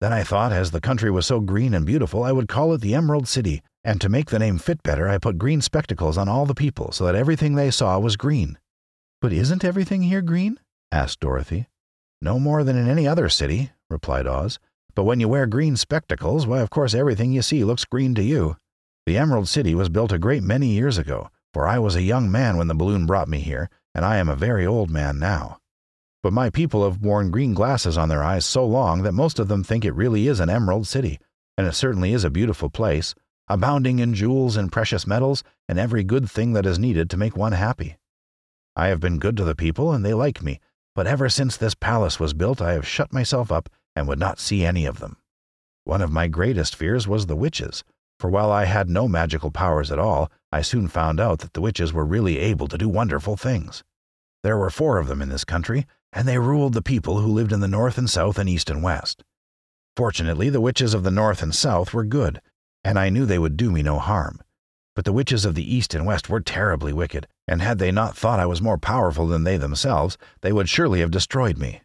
Then 0.00 0.12
I 0.12 0.22
thought, 0.22 0.52
as 0.52 0.70
the 0.70 0.80
country 0.80 1.10
was 1.10 1.26
so 1.26 1.40
green 1.40 1.74
and 1.74 1.84
beautiful, 1.84 2.22
I 2.22 2.30
would 2.30 2.46
call 2.46 2.72
it 2.74 2.80
the 2.80 2.94
Emerald 2.94 3.26
City, 3.26 3.60
and 3.82 4.00
to 4.00 4.08
make 4.08 4.30
the 4.30 4.38
name 4.38 4.58
fit 4.58 4.84
better, 4.84 5.08
I 5.08 5.18
put 5.18 5.36
green 5.36 5.62
spectacles 5.62 6.16
on 6.16 6.28
all 6.28 6.46
the 6.46 6.54
people 6.54 6.92
so 6.92 7.04
that 7.06 7.16
everything 7.16 7.56
they 7.56 7.72
saw 7.72 7.98
was 7.98 8.14
green. 8.14 8.56
But 9.20 9.32
isn't 9.32 9.64
everything 9.64 10.02
here 10.02 10.22
green? 10.22 10.60
Asked 10.90 11.20
Dorothy. 11.20 11.68
No 12.20 12.38
more 12.38 12.64
than 12.64 12.76
in 12.76 12.88
any 12.88 13.06
other 13.06 13.28
city, 13.28 13.70
replied 13.90 14.26
Oz. 14.26 14.58
But 14.94 15.04
when 15.04 15.20
you 15.20 15.28
wear 15.28 15.46
green 15.46 15.76
spectacles, 15.76 16.46
why, 16.46 16.60
of 16.60 16.70
course, 16.70 16.94
everything 16.94 17.32
you 17.32 17.42
see 17.42 17.62
looks 17.62 17.84
green 17.84 18.14
to 18.16 18.22
you. 18.22 18.56
The 19.06 19.16
Emerald 19.16 19.48
City 19.48 19.74
was 19.74 19.88
built 19.88 20.12
a 20.12 20.18
great 20.18 20.42
many 20.42 20.68
years 20.68 20.98
ago, 20.98 21.30
for 21.54 21.66
I 21.66 21.78
was 21.78 21.94
a 21.94 22.02
young 22.02 22.30
man 22.30 22.56
when 22.56 22.66
the 22.66 22.74
balloon 22.74 23.06
brought 23.06 23.28
me 23.28 23.38
here, 23.38 23.70
and 23.94 24.04
I 24.04 24.16
am 24.16 24.28
a 24.28 24.36
very 24.36 24.66
old 24.66 24.90
man 24.90 25.18
now. 25.18 25.60
But 26.22 26.32
my 26.32 26.50
people 26.50 26.84
have 26.84 27.00
worn 27.00 27.30
green 27.30 27.54
glasses 27.54 27.96
on 27.96 28.08
their 28.08 28.24
eyes 28.24 28.44
so 28.44 28.66
long 28.66 29.02
that 29.02 29.12
most 29.12 29.38
of 29.38 29.48
them 29.48 29.62
think 29.62 29.84
it 29.84 29.94
really 29.94 30.26
is 30.26 30.40
an 30.40 30.50
Emerald 30.50 30.86
City, 30.86 31.20
and 31.56 31.66
it 31.66 31.74
certainly 31.74 32.12
is 32.12 32.24
a 32.24 32.30
beautiful 32.30 32.68
place, 32.68 33.14
abounding 33.48 34.00
in 34.00 34.14
jewels 34.14 34.56
and 34.56 34.72
precious 34.72 35.06
metals 35.06 35.44
and 35.68 35.78
every 35.78 36.02
good 36.02 36.28
thing 36.28 36.52
that 36.54 36.66
is 36.66 36.78
needed 36.78 37.08
to 37.10 37.16
make 37.16 37.36
one 37.36 37.52
happy. 37.52 37.96
I 38.74 38.88
have 38.88 39.00
been 39.00 39.18
good 39.18 39.36
to 39.36 39.44
the 39.44 39.54
people, 39.54 39.92
and 39.92 40.04
they 40.04 40.12
like 40.12 40.42
me, 40.42 40.60
but 40.98 41.06
ever 41.06 41.28
since 41.28 41.56
this 41.56 41.76
palace 41.76 42.18
was 42.18 42.34
built, 42.34 42.60
I 42.60 42.72
have 42.72 42.84
shut 42.84 43.12
myself 43.12 43.52
up 43.52 43.68
and 43.94 44.08
would 44.08 44.18
not 44.18 44.40
see 44.40 44.64
any 44.64 44.84
of 44.84 44.98
them. 44.98 45.16
One 45.84 46.02
of 46.02 46.10
my 46.10 46.26
greatest 46.26 46.74
fears 46.74 47.06
was 47.06 47.26
the 47.26 47.36
witches, 47.36 47.84
for 48.18 48.28
while 48.28 48.50
I 48.50 48.64
had 48.64 48.90
no 48.90 49.06
magical 49.06 49.52
powers 49.52 49.92
at 49.92 50.00
all, 50.00 50.28
I 50.50 50.62
soon 50.62 50.88
found 50.88 51.20
out 51.20 51.38
that 51.38 51.52
the 51.52 51.60
witches 51.60 51.92
were 51.92 52.04
really 52.04 52.38
able 52.40 52.66
to 52.66 52.76
do 52.76 52.88
wonderful 52.88 53.36
things. 53.36 53.84
There 54.42 54.58
were 54.58 54.70
four 54.70 54.98
of 54.98 55.06
them 55.06 55.22
in 55.22 55.28
this 55.28 55.44
country, 55.44 55.86
and 56.12 56.26
they 56.26 56.40
ruled 56.40 56.72
the 56.72 56.82
people 56.82 57.20
who 57.20 57.32
lived 57.32 57.52
in 57.52 57.60
the 57.60 57.68
north 57.68 57.96
and 57.96 58.10
south 58.10 58.36
and 58.36 58.48
east 58.48 58.68
and 58.68 58.82
west. 58.82 59.22
Fortunately, 59.96 60.50
the 60.50 60.60
witches 60.60 60.94
of 60.94 61.04
the 61.04 61.12
north 61.12 61.44
and 61.44 61.54
south 61.54 61.94
were 61.94 62.02
good, 62.02 62.42
and 62.82 62.98
I 62.98 63.08
knew 63.08 63.24
they 63.24 63.38
would 63.38 63.56
do 63.56 63.70
me 63.70 63.84
no 63.84 64.00
harm. 64.00 64.40
But 64.98 65.04
the 65.04 65.12
witches 65.12 65.44
of 65.44 65.54
the 65.54 65.76
east 65.76 65.94
and 65.94 66.04
west 66.04 66.28
were 66.28 66.40
terribly 66.40 66.92
wicked, 66.92 67.28
and 67.46 67.62
had 67.62 67.78
they 67.78 67.92
not 67.92 68.16
thought 68.16 68.40
I 68.40 68.46
was 68.46 68.60
more 68.60 68.78
powerful 68.78 69.28
than 69.28 69.44
they 69.44 69.56
themselves, 69.56 70.18
they 70.40 70.52
would 70.52 70.68
surely 70.68 70.98
have 70.98 71.12
destroyed 71.12 71.56
me. 71.56 71.82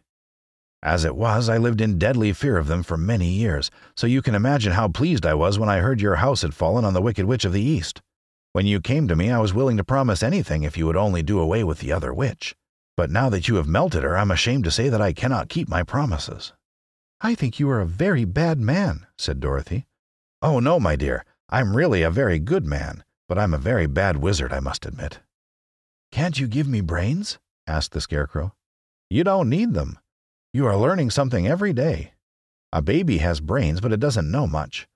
As 0.82 1.04
it 1.04 1.14
was, 1.14 1.48
I 1.48 1.56
lived 1.56 1.80
in 1.80 1.96
deadly 1.96 2.32
fear 2.32 2.56
of 2.56 2.66
them 2.66 2.82
for 2.82 2.96
many 2.96 3.28
years, 3.28 3.70
so 3.94 4.08
you 4.08 4.20
can 4.20 4.34
imagine 4.34 4.72
how 4.72 4.88
pleased 4.88 5.24
I 5.24 5.34
was 5.34 5.60
when 5.60 5.68
I 5.68 5.78
heard 5.78 6.00
your 6.00 6.16
house 6.16 6.42
had 6.42 6.54
fallen 6.54 6.84
on 6.84 6.92
the 6.92 7.00
Wicked 7.00 7.24
Witch 7.24 7.44
of 7.44 7.52
the 7.52 7.62
East. 7.62 8.02
When 8.52 8.66
you 8.66 8.80
came 8.80 9.06
to 9.06 9.14
me, 9.14 9.30
I 9.30 9.38
was 9.38 9.54
willing 9.54 9.76
to 9.76 9.84
promise 9.84 10.20
anything 10.20 10.64
if 10.64 10.76
you 10.76 10.84
would 10.86 10.96
only 10.96 11.22
do 11.22 11.38
away 11.38 11.62
with 11.62 11.78
the 11.78 11.92
other 11.92 12.12
witch. 12.12 12.56
But 12.96 13.12
now 13.12 13.28
that 13.28 13.46
you 13.46 13.54
have 13.54 13.68
melted 13.68 14.02
her, 14.02 14.16
I'm 14.18 14.32
ashamed 14.32 14.64
to 14.64 14.72
say 14.72 14.88
that 14.88 15.00
I 15.00 15.12
cannot 15.12 15.48
keep 15.48 15.68
my 15.68 15.84
promises. 15.84 16.52
I 17.20 17.36
think 17.36 17.60
you 17.60 17.70
are 17.70 17.80
a 17.80 17.86
very 17.86 18.24
bad 18.24 18.58
man, 18.58 19.06
said 19.16 19.38
Dorothy. 19.38 19.86
Oh, 20.42 20.58
no, 20.58 20.80
my 20.80 20.96
dear. 20.96 21.24
I'm 21.54 21.76
really 21.76 22.02
a 22.02 22.10
very 22.10 22.40
good 22.40 22.66
man, 22.66 23.04
but 23.28 23.38
I'm 23.38 23.54
a 23.54 23.58
very 23.58 23.86
bad 23.86 24.16
wizard, 24.16 24.52
I 24.52 24.58
must 24.58 24.84
admit. 24.84 25.20
Can't 26.10 26.40
you 26.40 26.48
give 26.48 26.66
me 26.66 26.80
brains? 26.80 27.38
asked 27.64 27.92
the 27.92 28.00
Scarecrow. 28.00 28.56
You 29.08 29.22
don't 29.22 29.48
need 29.48 29.72
them. 29.72 30.00
You 30.52 30.66
are 30.66 30.76
learning 30.76 31.10
something 31.10 31.46
every 31.46 31.72
day. 31.72 32.14
A 32.72 32.82
baby 32.82 33.18
has 33.18 33.38
brains, 33.38 33.80
but 33.80 33.92
it 33.92 34.00
doesn't 34.00 34.32
know 34.32 34.48
much. 34.48 34.88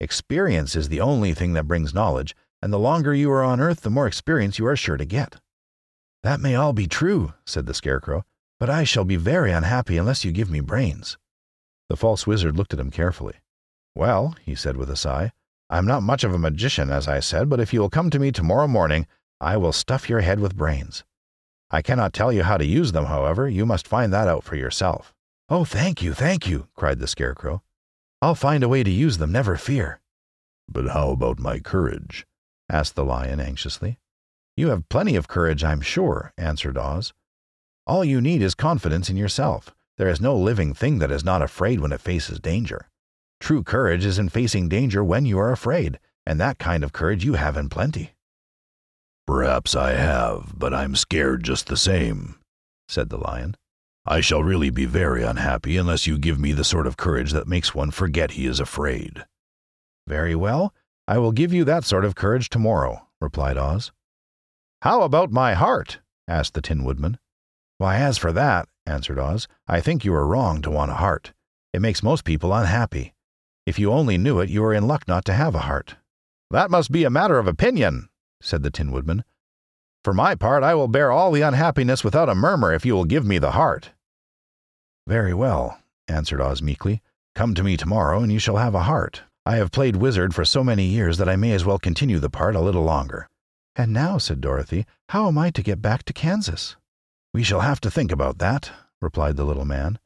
Experience 0.00 0.74
is 0.74 0.88
the 0.88 1.02
only 1.02 1.34
thing 1.34 1.52
that 1.52 1.68
brings 1.68 1.92
knowledge, 1.92 2.34
and 2.62 2.72
the 2.72 2.78
longer 2.78 3.12
you 3.12 3.30
are 3.30 3.44
on 3.44 3.60
Earth, 3.60 3.82
the 3.82 3.90
more 3.90 4.06
experience 4.06 4.58
you 4.58 4.66
are 4.66 4.74
sure 4.74 4.96
to 4.96 5.04
get. 5.04 5.36
That 6.22 6.40
may 6.40 6.54
all 6.54 6.72
be 6.72 6.86
true, 6.86 7.34
said 7.44 7.66
the 7.66 7.74
Scarecrow, 7.74 8.24
but 8.58 8.70
I 8.70 8.84
shall 8.84 9.04
be 9.04 9.16
very 9.16 9.52
unhappy 9.52 9.98
unless 9.98 10.24
you 10.24 10.32
give 10.32 10.48
me 10.48 10.60
brains. 10.60 11.18
The 11.90 11.96
false 11.98 12.26
wizard 12.26 12.56
looked 12.56 12.72
at 12.72 12.80
him 12.80 12.90
carefully. 12.90 13.34
Well, 13.94 14.34
he 14.42 14.54
said 14.54 14.78
with 14.78 14.88
a 14.88 14.96
sigh, 14.96 15.32
I'm 15.68 15.86
not 15.86 16.02
much 16.02 16.22
of 16.22 16.32
a 16.32 16.38
magician, 16.38 16.90
as 16.90 17.08
I 17.08 17.20
said, 17.20 17.48
but 17.48 17.60
if 17.60 17.72
you 17.72 17.80
will 17.80 17.90
come 17.90 18.08
to 18.10 18.18
me 18.18 18.30
tomorrow 18.30 18.68
morning, 18.68 19.06
I 19.40 19.56
will 19.56 19.72
stuff 19.72 20.08
your 20.08 20.20
head 20.20 20.38
with 20.38 20.56
brains. 20.56 21.04
I 21.70 21.82
cannot 21.82 22.12
tell 22.12 22.32
you 22.32 22.44
how 22.44 22.56
to 22.56 22.64
use 22.64 22.92
them, 22.92 23.06
however. 23.06 23.48
You 23.48 23.66
must 23.66 23.88
find 23.88 24.12
that 24.12 24.28
out 24.28 24.44
for 24.44 24.54
yourself. 24.54 25.12
Oh, 25.48 25.64
thank 25.64 26.02
you, 26.02 26.14
thank 26.14 26.46
you, 26.46 26.68
cried 26.76 27.00
the 27.00 27.08
Scarecrow. 27.08 27.62
I'll 28.22 28.36
find 28.36 28.62
a 28.62 28.68
way 28.68 28.82
to 28.82 28.90
use 28.90 29.18
them, 29.18 29.32
never 29.32 29.56
fear. 29.56 30.00
But 30.68 30.88
how 30.88 31.10
about 31.10 31.38
my 31.38 31.58
courage? 31.58 32.26
asked 32.70 32.94
the 32.94 33.04
Lion 33.04 33.40
anxiously. 33.40 33.98
You 34.56 34.68
have 34.68 34.88
plenty 34.88 35.16
of 35.16 35.28
courage, 35.28 35.62
I'm 35.62 35.80
sure, 35.80 36.32
answered 36.38 36.78
Oz. 36.78 37.12
All 37.86 38.04
you 38.04 38.20
need 38.20 38.42
is 38.42 38.54
confidence 38.54 39.10
in 39.10 39.16
yourself. 39.16 39.74
There 39.98 40.08
is 40.08 40.20
no 40.20 40.36
living 40.36 40.74
thing 40.74 40.98
that 40.98 41.10
is 41.10 41.24
not 41.24 41.42
afraid 41.42 41.80
when 41.80 41.92
it 41.92 42.00
faces 42.00 42.40
danger. 42.40 42.88
True 43.40 43.62
courage 43.62 44.04
is 44.04 44.18
in 44.18 44.28
facing 44.28 44.68
danger 44.68 45.04
when 45.04 45.26
you 45.26 45.38
are 45.38 45.52
afraid, 45.52 45.98
and 46.26 46.40
that 46.40 46.58
kind 46.58 46.82
of 46.82 46.92
courage 46.92 47.24
you 47.24 47.34
have 47.34 47.56
in 47.56 47.68
plenty. 47.68 48.12
Perhaps 49.26 49.74
I 49.74 49.92
have, 49.92 50.52
but 50.56 50.72
I'm 50.72 50.94
scared 50.94 51.42
just 51.42 51.66
the 51.66 51.76
same, 51.76 52.36
said 52.88 53.10
the 53.10 53.18
lion. 53.18 53.56
I 54.06 54.20
shall 54.20 54.42
really 54.42 54.70
be 54.70 54.84
very 54.84 55.24
unhappy 55.24 55.76
unless 55.76 56.06
you 56.06 56.16
give 56.16 56.38
me 56.38 56.52
the 56.52 56.62
sort 56.62 56.86
of 56.86 56.96
courage 56.96 57.32
that 57.32 57.48
makes 57.48 57.74
one 57.74 57.90
forget 57.90 58.32
he 58.32 58.46
is 58.46 58.60
afraid. 58.60 59.24
Very 60.06 60.36
well, 60.36 60.72
I 61.08 61.18
will 61.18 61.32
give 61.32 61.52
you 61.52 61.64
that 61.64 61.84
sort 61.84 62.04
of 62.04 62.14
courage 62.14 62.48
tomorrow, 62.48 63.08
replied 63.20 63.56
Oz. 63.56 63.90
How 64.82 65.02
about 65.02 65.32
my 65.32 65.54
heart? 65.54 65.98
asked 66.28 66.54
the 66.54 66.62
Tin 66.62 66.84
Woodman. 66.84 67.18
Why, 67.78 67.96
as 67.96 68.16
for 68.16 68.30
that, 68.30 68.68
answered 68.86 69.18
Oz, 69.18 69.48
I 69.66 69.80
think 69.80 70.04
you 70.04 70.14
are 70.14 70.26
wrong 70.26 70.62
to 70.62 70.70
want 70.70 70.92
a 70.92 70.94
heart. 70.94 71.32
It 71.72 71.82
makes 71.82 72.02
most 72.02 72.24
people 72.24 72.54
unhappy. 72.54 73.12
If 73.66 73.80
you 73.80 73.92
only 73.92 74.16
knew 74.16 74.38
it, 74.38 74.48
you 74.48 74.64
are 74.64 74.72
in 74.72 74.86
luck 74.86 75.08
not 75.08 75.24
to 75.24 75.34
have 75.34 75.56
a 75.56 75.66
heart. 75.66 75.96
That 76.52 76.70
must 76.70 76.92
be 76.92 77.02
a 77.02 77.10
matter 77.10 77.38
of 77.38 77.48
opinion, 77.48 78.08
said 78.40 78.62
the 78.62 78.70
Tin 78.70 78.92
Woodman. 78.92 79.24
For 80.04 80.14
my 80.14 80.36
part, 80.36 80.62
I 80.62 80.76
will 80.76 80.86
bear 80.86 81.10
all 81.10 81.32
the 81.32 81.42
unhappiness 81.42 82.04
without 82.04 82.28
a 82.28 82.34
murmur 82.36 82.72
if 82.72 82.86
you 82.86 82.94
will 82.94 83.04
give 83.04 83.26
me 83.26 83.38
the 83.38 83.50
heart. 83.50 83.90
Very 85.08 85.34
well, 85.34 85.80
answered 86.06 86.40
Oz 86.40 86.62
meekly. 86.62 87.02
Come 87.34 87.54
to 87.54 87.64
me 87.64 87.76
tomorrow, 87.76 88.22
and 88.22 88.32
you 88.32 88.38
shall 88.38 88.56
have 88.56 88.76
a 88.76 88.84
heart. 88.84 89.22
I 89.44 89.56
have 89.56 89.72
played 89.72 89.96
wizard 89.96 90.32
for 90.32 90.44
so 90.44 90.62
many 90.62 90.84
years 90.84 91.18
that 91.18 91.28
I 91.28 91.34
may 91.34 91.50
as 91.52 91.64
well 91.64 91.78
continue 91.78 92.20
the 92.20 92.30
part 92.30 92.54
a 92.54 92.60
little 92.60 92.84
longer. 92.84 93.28
And 93.74 93.92
now, 93.92 94.16
said 94.18 94.40
Dorothy, 94.40 94.86
how 95.08 95.26
am 95.26 95.38
I 95.38 95.50
to 95.50 95.62
get 95.62 95.82
back 95.82 96.04
to 96.04 96.12
Kansas? 96.12 96.76
We 97.34 97.42
shall 97.42 97.60
have 97.60 97.80
to 97.80 97.90
think 97.90 98.12
about 98.12 98.38
that, 98.38 98.70
replied 99.00 99.36
the 99.36 99.44
little 99.44 99.64
man. 99.64 99.98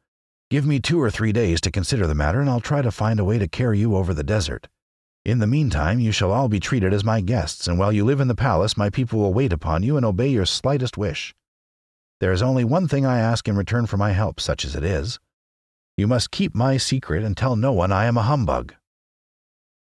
Give 0.51 0.67
me 0.67 0.81
two 0.81 1.01
or 1.01 1.13
three 1.13 1.31
days 1.31 1.61
to 1.61 1.71
consider 1.71 2.09
the 2.09 2.15
matter, 2.17 2.41
and 2.41 2.51
I'll 2.51 2.61
try 2.61 2.83
to 2.83 2.91
find 2.91 3.21
a 3.21 3.25
way 3.25 3.39
to 3.39 3.47
carry 3.47 3.79
you 3.79 3.95
over 3.95 4.13
the 4.13 4.25
desert. 4.25 4.67
In 5.25 5.39
the 5.39 5.47
meantime, 5.47 6.01
you 6.01 6.11
shall 6.11 6.33
all 6.33 6.49
be 6.49 6.59
treated 6.59 6.93
as 6.93 7.05
my 7.05 7.21
guests, 7.21 7.69
and 7.69 7.79
while 7.79 7.93
you 7.93 8.05
live 8.05 8.19
in 8.19 8.27
the 8.27 8.35
palace, 8.35 8.77
my 8.77 8.91
people 8.91 9.21
will 9.21 9.33
wait 9.33 9.53
upon 9.53 9.85
you 9.85 9.97
and 9.97 10.05
obey 10.05 10.27
your 10.27 10.45
slightest 10.45 10.99
wish. 10.99 11.37
There 12.19 12.33
is 12.33 12.43
only 12.43 12.65
one 12.65 12.89
thing 12.89 13.07
I 13.07 13.21
ask 13.21 13.47
in 13.47 13.57
return 13.57 13.87
for 13.87 13.97
my 13.97 14.11
help, 14.11 14.41
such 14.41 14.65
as 14.65 14.75
it 14.75 14.83
is. 14.83 15.21
You 15.97 16.09
must 16.09 16.33
keep 16.33 16.53
my 16.53 16.79
secret 16.79 17.23
and 17.23 17.37
tell 17.37 17.55
no 17.55 17.73
one 17.73 17.93
I 17.93 18.07
am 18.07 18.17
a 18.17 18.23
humbug. 18.23 18.75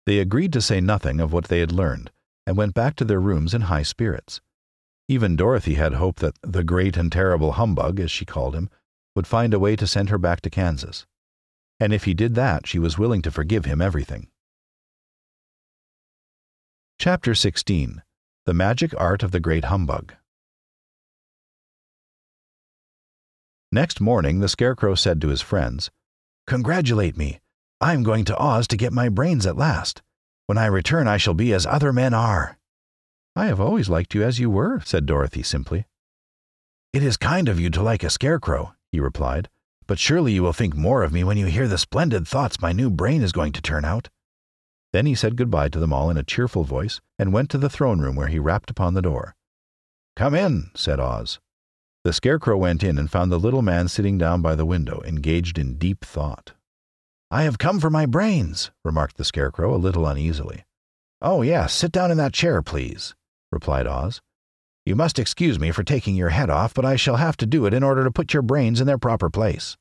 They 0.06 0.20
agreed 0.20 0.52
to 0.52 0.60
say 0.60 0.80
nothing 0.80 1.18
of 1.18 1.32
what 1.32 1.46
they 1.46 1.58
had 1.58 1.72
learned, 1.72 2.12
and 2.46 2.56
went 2.56 2.74
back 2.74 2.94
to 2.96 3.04
their 3.04 3.20
rooms 3.20 3.54
in 3.54 3.62
high 3.62 3.82
spirits. 3.82 4.40
Even 5.08 5.34
Dorothy 5.34 5.74
had 5.74 5.94
hope 5.94 6.20
that 6.20 6.36
the 6.42 6.62
great 6.62 6.96
and 6.96 7.10
terrible 7.10 7.52
humbug, 7.52 7.98
as 7.98 8.12
she 8.12 8.24
called 8.24 8.54
him, 8.54 8.70
would 9.14 9.26
find 9.26 9.52
a 9.52 9.58
way 9.58 9.76
to 9.76 9.86
send 9.86 10.10
her 10.10 10.18
back 10.18 10.40
to 10.42 10.50
Kansas. 10.50 11.06
And 11.78 11.92
if 11.92 12.04
he 12.04 12.14
did 12.14 12.34
that, 12.34 12.66
she 12.66 12.78
was 12.78 12.98
willing 12.98 13.22
to 13.22 13.30
forgive 13.30 13.64
him 13.64 13.80
everything. 13.80 14.28
Chapter 16.98 17.34
16 17.34 18.02
The 18.44 18.54
Magic 18.54 18.92
Art 18.98 19.22
of 19.22 19.30
the 19.30 19.40
Great 19.40 19.64
Humbug 19.64 20.14
Next 23.72 24.00
morning, 24.00 24.40
the 24.40 24.48
Scarecrow 24.48 24.94
said 24.96 25.20
to 25.20 25.28
his 25.28 25.40
friends, 25.40 25.90
Congratulate 26.46 27.16
me. 27.16 27.40
I 27.80 27.94
am 27.94 28.02
going 28.02 28.24
to 28.26 28.36
Oz 28.36 28.66
to 28.68 28.76
get 28.76 28.92
my 28.92 29.08
brains 29.08 29.46
at 29.46 29.56
last. 29.56 30.02
When 30.46 30.58
I 30.58 30.66
return, 30.66 31.06
I 31.06 31.16
shall 31.16 31.34
be 31.34 31.52
as 31.52 31.64
other 31.64 31.92
men 31.92 32.12
are. 32.12 32.58
I 33.36 33.46
have 33.46 33.60
always 33.60 33.88
liked 33.88 34.14
you 34.14 34.24
as 34.24 34.40
you 34.40 34.50
were, 34.50 34.80
said 34.84 35.06
Dorothy 35.06 35.44
simply. 35.44 35.86
It 36.92 37.04
is 37.04 37.16
kind 37.16 37.48
of 37.48 37.60
you 37.60 37.70
to 37.70 37.82
like 37.82 38.02
a 38.02 38.10
scarecrow, 38.10 38.74
he 38.92 39.00
replied, 39.00 39.48
but 39.86 39.98
surely 39.98 40.32
you 40.32 40.42
will 40.42 40.52
think 40.52 40.76
more 40.76 41.02
of 41.02 41.12
me 41.12 41.24
when 41.24 41.36
you 41.36 41.46
hear 41.46 41.66
the 41.66 41.78
splendid 41.78 42.26
thoughts 42.26 42.60
my 42.60 42.72
new 42.72 42.90
brain 42.90 43.22
is 43.22 43.32
going 43.32 43.52
to 43.52 43.62
turn 43.62 43.84
out. 43.84 44.08
Then 44.92 45.06
he 45.06 45.14
said 45.14 45.36
good 45.36 45.50
bye 45.50 45.68
to 45.68 45.78
them 45.78 45.92
all 45.92 46.10
in 46.10 46.16
a 46.16 46.22
cheerful 46.22 46.64
voice 46.64 47.00
and 47.18 47.32
went 47.32 47.50
to 47.50 47.58
the 47.58 47.70
throne 47.70 48.00
room 48.00 48.16
where 48.16 48.28
he 48.28 48.38
rapped 48.38 48.70
upon 48.70 48.94
the 48.94 49.02
door. 49.02 49.34
Come 50.16 50.34
in, 50.34 50.70
said 50.74 51.00
Oz. 51.00 51.38
The 52.02 52.12
Scarecrow 52.12 52.56
went 52.56 52.82
in 52.82 52.98
and 52.98 53.10
found 53.10 53.30
the 53.30 53.38
little 53.38 53.62
man 53.62 53.88
sitting 53.88 54.16
down 54.16 54.42
by 54.42 54.54
the 54.54 54.64
window, 54.64 55.02
engaged 55.04 55.58
in 55.58 55.76
deep 55.76 56.04
thought. 56.04 56.52
I 57.30 57.42
have 57.42 57.58
come 57.58 57.78
for 57.78 57.90
my 57.90 58.06
brains, 58.06 58.70
remarked 58.84 59.16
the 59.16 59.24
Scarecrow 59.24 59.74
a 59.74 59.76
little 59.76 60.06
uneasily. 60.06 60.64
Oh, 61.20 61.42
yes, 61.42 61.72
sit 61.72 61.92
down 61.92 62.10
in 62.10 62.16
that 62.16 62.32
chair, 62.32 62.62
please, 62.62 63.14
replied 63.52 63.86
Oz. 63.86 64.20
You 64.86 64.96
must 64.96 65.18
excuse 65.18 65.60
me 65.60 65.72
for 65.72 65.82
taking 65.82 66.16
your 66.16 66.30
head 66.30 66.48
off, 66.48 66.72
but 66.72 66.86
I 66.86 66.96
shall 66.96 67.16
have 67.16 67.36
to 67.38 67.46
do 67.46 67.66
it 67.66 67.74
in 67.74 67.82
order 67.82 68.02
to 68.02 68.10
put 68.10 68.32
your 68.32 68.42
brains 68.42 68.80
in 68.80 68.86
their 68.86 68.96
proper 68.96 69.28
place. 69.28 69.76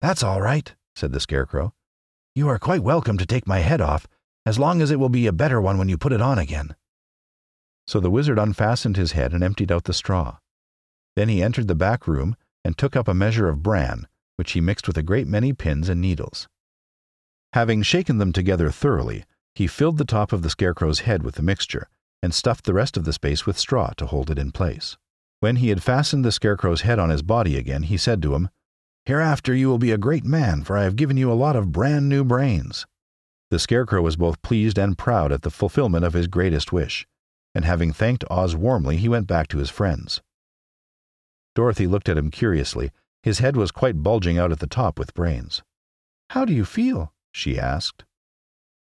That's 0.00 0.22
all 0.22 0.40
right, 0.40 0.72
said 0.94 1.12
the 1.12 1.18
Scarecrow. 1.18 1.74
You 2.34 2.48
are 2.48 2.60
quite 2.60 2.84
welcome 2.84 3.18
to 3.18 3.26
take 3.26 3.48
my 3.48 3.58
head 3.58 3.80
off, 3.80 4.06
as 4.46 4.58
long 4.58 4.80
as 4.80 4.92
it 4.92 5.00
will 5.00 5.08
be 5.08 5.26
a 5.26 5.32
better 5.32 5.60
one 5.60 5.78
when 5.78 5.88
you 5.88 5.98
put 5.98 6.12
it 6.12 6.22
on 6.22 6.38
again. 6.38 6.76
So 7.88 7.98
the 7.98 8.10
wizard 8.10 8.38
unfastened 8.38 8.96
his 8.96 9.12
head 9.12 9.32
and 9.32 9.42
emptied 9.42 9.72
out 9.72 9.84
the 9.84 9.92
straw. 9.92 10.38
Then 11.16 11.28
he 11.28 11.42
entered 11.42 11.66
the 11.66 11.74
back 11.74 12.06
room 12.06 12.36
and 12.64 12.78
took 12.78 12.94
up 12.94 13.08
a 13.08 13.14
measure 13.14 13.48
of 13.48 13.64
bran, 13.64 14.06
which 14.36 14.52
he 14.52 14.60
mixed 14.60 14.86
with 14.86 14.96
a 14.96 15.02
great 15.02 15.26
many 15.26 15.52
pins 15.52 15.88
and 15.88 16.00
needles. 16.00 16.46
Having 17.52 17.82
shaken 17.82 18.18
them 18.18 18.32
together 18.32 18.70
thoroughly, 18.70 19.24
he 19.56 19.66
filled 19.66 19.98
the 19.98 20.04
top 20.04 20.32
of 20.32 20.42
the 20.42 20.50
scarecrow's 20.50 21.00
head 21.00 21.24
with 21.24 21.34
the 21.34 21.42
mixture 21.42 21.88
and 22.22 22.34
stuffed 22.34 22.64
the 22.64 22.74
rest 22.74 22.96
of 22.96 23.04
the 23.04 23.12
space 23.12 23.46
with 23.46 23.58
straw 23.58 23.90
to 23.96 24.06
hold 24.06 24.30
it 24.30 24.38
in 24.38 24.52
place. 24.52 24.96
When 25.40 25.56
he 25.56 25.68
had 25.68 25.82
fastened 25.82 26.24
the 26.24 26.32
scarecrow's 26.32 26.80
head 26.80 26.98
on 26.98 27.10
his 27.10 27.22
body 27.22 27.56
again, 27.56 27.84
he 27.84 27.96
said 27.96 28.20
to 28.22 28.34
him, 28.34 28.48
Hereafter 29.04 29.54
you 29.54 29.68
will 29.68 29.78
be 29.78 29.92
a 29.92 29.98
great 29.98 30.24
man, 30.24 30.64
for 30.64 30.76
I 30.76 30.82
have 30.82 30.96
given 30.96 31.16
you 31.16 31.32
a 31.32 31.34
lot 31.34 31.56
of 31.56 31.72
brand 31.72 32.08
new 32.08 32.24
brains. 32.24 32.86
The 33.50 33.58
scarecrow 33.58 34.02
was 34.02 34.16
both 34.16 34.42
pleased 34.42 34.78
and 34.78 34.98
proud 34.98 35.32
at 35.32 35.42
the 35.42 35.50
fulfillment 35.50 36.04
of 36.04 36.12
his 36.12 36.26
greatest 36.26 36.72
wish, 36.72 37.06
and 37.54 37.64
having 37.64 37.92
thanked 37.92 38.24
Oz 38.30 38.54
warmly, 38.54 38.98
he 38.98 39.08
went 39.08 39.26
back 39.26 39.48
to 39.48 39.58
his 39.58 39.70
friends. 39.70 40.20
Dorothy 41.54 41.86
looked 41.86 42.08
at 42.08 42.18
him 42.18 42.30
curiously. 42.30 42.90
His 43.22 43.38
head 43.38 43.56
was 43.56 43.70
quite 43.70 44.02
bulging 44.02 44.38
out 44.38 44.52
at 44.52 44.58
the 44.58 44.66
top 44.66 44.98
with 44.98 45.14
brains. 45.14 45.62
How 46.30 46.44
do 46.44 46.52
you 46.52 46.64
feel? 46.64 47.14
she 47.32 47.58
asked. 47.58 48.04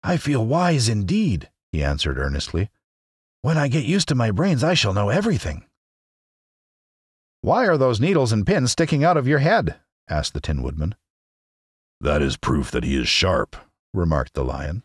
I 0.02 0.16
feel 0.16 0.44
wise 0.44 0.88
indeed, 0.88 1.50
he 1.70 1.84
answered 1.84 2.18
earnestly. 2.18 2.70
When 3.42 3.56
I 3.56 3.68
get 3.68 3.84
used 3.84 4.08
to 4.08 4.14
my 4.14 4.30
brains, 4.30 4.62
I 4.62 4.74
shall 4.74 4.92
know 4.92 5.08
everything. 5.08 5.64
Why 7.40 7.66
are 7.66 7.78
those 7.78 8.00
needles 8.00 8.32
and 8.32 8.46
pins 8.46 8.72
sticking 8.72 9.02
out 9.02 9.16
of 9.16 9.26
your 9.26 9.38
head? 9.38 9.76
asked 10.10 10.34
the 10.34 10.40
Tin 10.40 10.62
Woodman. 10.62 10.94
That 12.02 12.20
is 12.20 12.36
proof 12.36 12.70
that 12.70 12.84
he 12.84 12.96
is 12.96 13.08
sharp, 13.08 13.56
remarked 13.94 14.34
the 14.34 14.44
Lion. 14.44 14.82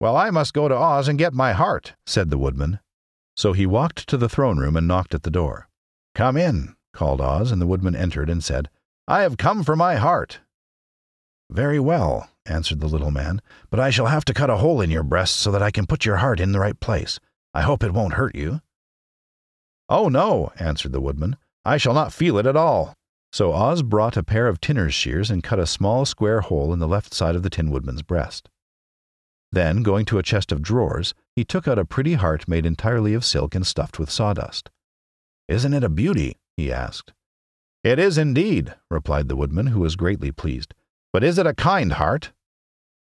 Well, 0.00 0.16
I 0.16 0.30
must 0.30 0.54
go 0.54 0.66
to 0.66 0.74
Oz 0.74 1.08
and 1.08 1.18
get 1.18 1.34
my 1.34 1.52
heart, 1.52 1.94
said 2.06 2.30
the 2.30 2.38
Woodman. 2.38 2.80
So 3.36 3.52
he 3.52 3.66
walked 3.66 4.06
to 4.08 4.16
the 4.16 4.30
throne 4.30 4.58
room 4.58 4.76
and 4.76 4.88
knocked 4.88 5.14
at 5.14 5.22
the 5.22 5.30
door. 5.30 5.68
Come 6.14 6.38
in, 6.38 6.74
called 6.94 7.20
Oz, 7.20 7.52
and 7.52 7.60
the 7.60 7.66
Woodman 7.66 7.94
entered 7.94 8.30
and 8.30 8.42
said, 8.42 8.70
I 9.06 9.20
have 9.22 9.36
come 9.36 9.62
for 9.62 9.76
my 9.76 9.96
heart. 9.96 10.40
Very 11.50 11.78
well, 11.78 12.30
answered 12.46 12.80
the 12.80 12.88
little 12.88 13.10
man, 13.10 13.42
but 13.70 13.78
I 13.78 13.90
shall 13.90 14.06
have 14.06 14.24
to 14.24 14.34
cut 14.34 14.50
a 14.50 14.56
hole 14.56 14.80
in 14.80 14.90
your 14.90 15.02
breast 15.02 15.36
so 15.36 15.50
that 15.52 15.62
I 15.62 15.70
can 15.70 15.86
put 15.86 16.06
your 16.06 16.16
heart 16.16 16.40
in 16.40 16.52
the 16.52 16.60
right 16.60 16.78
place. 16.80 17.20
I 17.56 17.62
hope 17.62 17.82
it 17.82 17.94
won't 17.94 18.12
hurt 18.12 18.34
you. 18.34 18.60
Oh, 19.88 20.10
no, 20.10 20.52
answered 20.58 20.92
the 20.92 21.00
Woodman. 21.00 21.38
I 21.64 21.78
shall 21.78 21.94
not 21.94 22.12
feel 22.12 22.36
it 22.36 22.44
at 22.44 22.54
all. 22.54 22.92
So 23.32 23.54
Oz 23.54 23.80
brought 23.80 24.18
a 24.18 24.22
pair 24.22 24.46
of 24.46 24.60
tinner's 24.60 24.92
shears 24.92 25.30
and 25.30 25.42
cut 25.42 25.58
a 25.58 25.66
small 25.66 26.04
square 26.04 26.42
hole 26.42 26.70
in 26.74 26.80
the 26.80 26.86
left 26.86 27.14
side 27.14 27.34
of 27.34 27.42
the 27.42 27.48
Tin 27.48 27.70
Woodman's 27.70 28.02
breast. 28.02 28.50
Then, 29.50 29.82
going 29.82 30.04
to 30.04 30.18
a 30.18 30.22
chest 30.22 30.52
of 30.52 30.60
drawers, 30.60 31.14
he 31.34 31.44
took 31.44 31.66
out 31.66 31.78
a 31.78 31.86
pretty 31.86 32.12
heart 32.12 32.46
made 32.46 32.66
entirely 32.66 33.14
of 33.14 33.24
silk 33.24 33.54
and 33.54 33.66
stuffed 33.66 33.98
with 33.98 34.10
sawdust. 34.10 34.68
Isn't 35.48 35.72
it 35.72 35.82
a 35.82 35.88
beauty? 35.88 36.36
he 36.58 36.70
asked. 36.70 37.14
It 37.82 37.98
is 37.98 38.18
indeed, 38.18 38.74
replied 38.90 39.28
the 39.28 39.36
Woodman, 39.36 39.68
who 39.68 39.80
was 39.80 39.96
greatly 39.96 40.30
pleased. 40.30 40.74
But 41.10 41.24
is 41.24 41.38
it 41.38 41.46
a 41.46 41.54
kind 41.54 41.94
heart? 41.94 42.32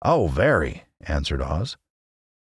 Oh, 0.01 0.27
very, 0.27 0.83
answered 0.99 1.41
Oz. 1.41 1.77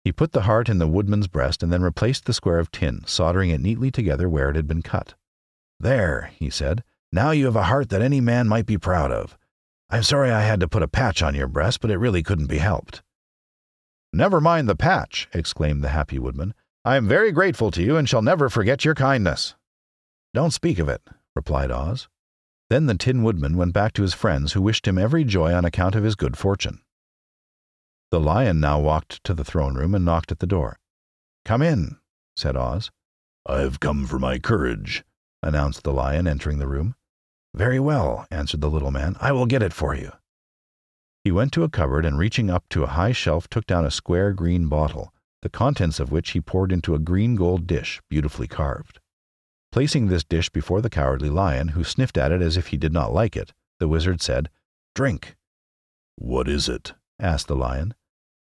He 0.06 0.12
put 0.12 0.30
the 0.30 0.42
heart 0.42 0.68
in 0.68 0.78
the 0.78 0.86
woodman's 0.86 1.26
breast 1.26 1.64
and 1.64 1.72
then 1.72 1.82
replaced 1.82 2.26
the 2.26 2.32
square 2.32 2.60
of 2.60 2.70
tin, 2.70 3.02
soldering 3.06 3.50
it 3.50 3.60
neatly 3.60 3.90
together 3.90 4.28
where 4.28 4.48
it 4.48 4.54
had 4.54 4.68
been 4.68 4.80
cut. 4.80 5.14
There, 5.80 6.30
he 6.38 6.48
said, 6.48 6.84
now 7.10 7.32
you 7.32 7.46
have 7.46 7.56
a 7.56 7.64
heart 7.64 7.88
that 7.88 8.02
any 8.02 8.20
man 8.20 8.46
might 8.46 8.66
be 8.66 8.78
proud 8.78 9.10
of. 9.10 9.36
I'm 9.90 10.04
sorry 10.04 10.30
I 10.30 10.42
had 10.42 10.60
to 10.60 10.68
put 10.68 10.84
a 10.84 10.86
patch 10.86 11.24
on 11.24 11.34
your 11.34 11.48
breast, 11.48 11.80
but 11.80 11.90
it 11.90 11.98
really 11.98 12.22
couldn't 12.22 12.46
be 12.46 12.58
helped. 12.58 13.02
Never 14.12 14.40
mind 14.40 14.68
the 14.68 14.76
patch, 14.76 15.28
exclaimed 15.32 15.82
the 15.82 15.88
happy 15.88 16.20
woodman. 16.20 16.54
I 16.84 16.94
am 16.94 17.08
very 17.08 17.32
grateful 17.32 17.72
to 17.72 17.82
you 17.82 17.96
and 17.96 18.08
shall 18.08 18.22
never 18.22 18.48
forget 18.48 18.84
your 18.84 18.94
kindness. 18.94 19.56
Don't 20.32 20.52
speak 20.52 20.78
of 20.78 20.88
it, 20.88 21.02
replied 21.34 21.72
Oz. 21.72 22.06
Then 22.70 22.86
the 22.86 22.94
Tin 22.94 23.24
Woodman 23.24 23.56
went 23.56 23.72
back 23.72 23.92
to 23.94 24.02
his 24.02 24.14
friends, 24.14 24.52
who 24.52 24.62
wished 24.62 24.86
him 24.86 24.98
every 24.98 25.24
joy 25.24 25.52
on 25.52 25.64
account 25.64 25.96
of 25.96 26.04
his 26.04 26.14
good 26.14 26.38
fortune. 26.38 26.80
The 28.16 28.20
Lion 28.20 28.60
now 28.60 28.80
walked 28.80 29.22
to 29.24 29.34
the 29.34 29.44
throne 29.44 29.74
room 29.74 29.94
and 29.94 30.02
knocked 30.02 30.32
at 30.32 30.38
the 30.38 30.46
door. 30.46 30.78
Come 31.44 31.60
in, 31.60 31.98
said 32.34 32.56
Oz. 32.56 32.90
I 33.44 33.60
have 33.60 33.78
come 33.78 34.06
for 34.06 34.18
my 34.18 34.38
courage, 34.38 35.04
announced 35.42 35.82
the 35.82 35.92
Lion, 35.92 36.26
entering 36.26 36.58
the 36.58 36.66
room. 36.66 36.94
Very 37.52 37.78
well, 37.78 38.26
answered 38.30 38.62
the 38.62 38.70
little 38.70 38.90
man. 38.90 39.16
I 39.20 39.32
will 39.32 39.44
get 39.44 39.62
it 39.62 39.74
for 39.74 39.94
you. 39.94 40.12
He 41.24 41.30
went 41.30 41.52
to 41.52 41.62
a 41.62 41.68
cupboard 41.68 42.06
and, 42.06 42.18
reaching 42.18 42.48
up 42.48 42.64
to 42.70 42.84
a 42.84 42.96
high 42.96 43.12
shelf, 43.12 43.48
took 43.50 43.66
down 43.66 43.84
a 43.84 43.90
square 43.90 44.32
green 44.32 44.68
bottle, 44.68 45.12
the 45.42 45.50
contents 45.50 46.00
of 46.00 46.10
which 46.10 46.30
he 46.30 46.40
poured 46.40 46.72
into 46.72 46.94
a 46.94 46.98
green 46.98 47.34
gold 47.34 47.66
dish, 47.66 48.00
beautifully 48.08 48.48
carved. 48.48 48.98
Placing 49.72 50.06
this 50.06 50.24
dish 50.24 50.48
before 50.48 50.80
the 50.80 50.88
Cowardly 50.88 51.28
Lion, 51.28 51.68
who 51.68 51.84
sniffed 51.84 52.16
at 52.16 52.32
it 52.32 52.40
as 52.40 52.56
if 52.56 52.68
he 52.68 52.78
did 52.78 52.94
not 52.94 53.12
like 53.12 53.36
it, 53.36 53.52
the 53.78 53.88
wizard 53.88 54.22
said, 54.22 54.48
Drink. 54.94 55.36
What 56.14 56.48
is 56.48 56.66
it? 56.66 56.94
asked 57.20 57.48
the 57.48 57.54
Lion. 57.54 57.92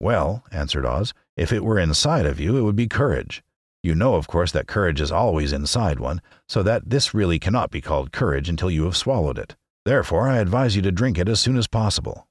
Well, 0.05 0.45
answered 0.53 0.85
Oz, 0.85 1.15
if 1.35 1.51
it 1.51 1.65
were 1.65 1.79
inside 1.79 2.27
of 2.27 2.39
you, 2.39 2.59
it 2.59 2.61
would 2.61 2.77
be 2.77 2.89
courage. 2.89 3.43
You 3.83 3.95
know, 3.95 4.17
of 4.17 4.29
course, 4.29 4.53
that 4.53 4.67
courage 4.67 5.01
is 5.01 5.11
always 5.11 5.51
inside 5.51 5.99
one, 5.99 6.21
so 6.47 6.63
that 6.63 6.91
this 6.91 7.15
really 7.15 7.39
cannot 7.39 7.71
be 7.71 7.81
called 7.81 8.13
courage 8.13 8.51
until 8.51 8.71
you 8.71 8.85
have 8.85 8.99
swallowed 8.99 9.39
it. 9.39 9.57
Therefore, 9.87 10.29
I 10.29 10.41
advise 10.41 10.77
you 10.77 10.83
to 10.83 10.93
drink 10.93 11.17
it 11.17 11.27
as 11.27 11.41
soon 11.41 11.57
as 11.57 11.67
possible. 11.67 12.29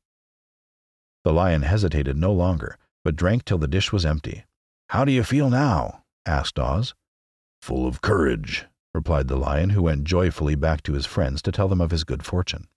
The 1.24 1.34
Lion 1.34 1.64
hesitated 1.64 2.16
no 2.16 2.32
longer, 2.32 2.78
but 3.04 3.16
drank 3.16 3.44
till 3.44 3.58
the 3.58 3.68
dish 3.68 3.92
was 3.92 4.06
empty. 4.06 4.46
How 4.90 5.04
do 5.04 5.12
you 5.12 5.24
feel 5.24 5.50
now? 5.50 6.04
asked 6.28 6.60
Oz. 6.60 6.94
Full 7.64 7.88
of 7.88 8.02
courage, 8.02 8.68
replied 8.94 9.30
the 9.30 9.36
Lion, 9.36 9.72
who 9.72 9.82
went 9.82 10.04
joyfully 10.04 10.54
back 10.54 10.84
to 10.84 10.94
his 10.94 11.08
friends 11.08 11.42
to 11.42 11.52
tell 11.52 11.68
them 11.68 11.82
of 11.82 11.90
his 11.90 12.04
good 12.04 12.24
fortune. 12.24 12.68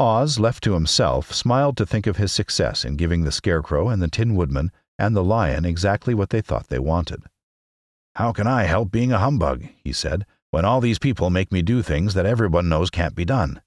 Oz, 0.00 0.38
left 0.38 0.62
to 0.62 0.74
himself, 0.74 1.32
smiled 1.32 1.76
to 1.76 1.86
think 1.86 2.06
of 2.06 2.18
his 2.18 2.30
success 2.30 2.84
in 2.84 2.96
giving 2.96 3.24
the 3.24 3.32
Scarecrow 3.32 3.88
and 3.88 4.00
the 4.00 4.08
Tin 4.08 4.36
Woodman 4.36 4.70
and 4.96 5.16
the 5.16 5.24
Lion 5.24 5.64
exactly 5.64 6.14
what 6.14 6.30
they 6.30 6.40
thought 6.40 6.68
they 6.68 6.78
wanted. 6.78 7.24
How 8.14 8.32
can 8.32 8.46
I 8.46 8.64
help 8.64 8.92
being 8.92 9.10
a 9.10 9.18
humbug, 9.18 9.64
he 9.82 9.92
said, 9.92 10.24
when 10.50 10.64
all 10.64 10.80
these 10.80 11.00
people 11.00 11.30
make 11.30 11.50
me 11.50 11.62
do 11.62 11.82
things 11.82 12.14
that 12.14 12.26
everyone 12.26 12.68
knows 12.68 12.90
can't 12.90 13.14
be 13.16 13.24
done? 13.24 13.60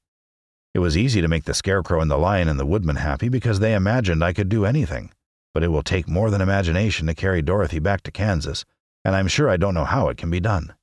It 0.74 0.80
was 0.80 0.98
easy 0.98 1.22
to 1.22 1.28
make 1.28 1.44
the 1.44 1.54
Scarecrow 1.54 2.00
and 2.00 2.10
the 2.10 2.17
Lion 2.17 2.48
and 2.48 2.60
the 2.60 2.65
Woodman 2.65 2.96
happy 2.96 3.28
because 3.28 3.60
they 3.60 3.76
imagined 3.76 4.24
I 4.24 4.32
could 4.32 4.48
do 4.48 4.65
anything. 4.65 5.12
But 5.54 5.63
it 5.63 5.67
will 5.67 5.84
take 5.84 6.08
more 6.08 6.30
than 6.30 6.39
imagination 6.39 7.08
to 7.08 7.13
carry 7.13 7.41
Dorothy 7.41 7.80
back 7.80 8.04
to 8.04 8.12
Kansas, 8.12 8.63
and 9.04 9.17
I'm 9.17 9.28
sure 9.28 9.50
I 9.50 9.58
don't 9.58 9.74
know 9.74 9.84
how 9.84 10.08
it 10.08 10.17
can 10.17 10.30
be 10.30 10.39
done. 10.39 10.74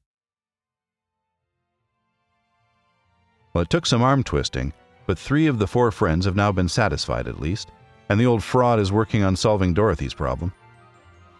Well, 3.54 3.62
it 3.62 3.70
took 3.70 3.86
some 3.86 4.02
arm 4.02 4.22
twisting, 4.22 4.74
but 5.08 5.18
three 5.18 5.46
of 5.46 5.58
the 5.58 5.66
four 5.66 5.90
friends 5.90 6.26
have 6.26 6.36
now 6.36 6.52
been 6.52 6.68
satisfied 6.68 7.26
at 7.26 7.40
least, 7.40 7.70
and 8.10 8.20
the 8.20 8.26
old 8.26 8.44
fraud 8.44 8.78
is 8.78 8.92
working 8.92 9.24
on 9.24 9.34
solving 9.34 9.72
Dorothy's 9.72 10.12
problem. 10.12 10.52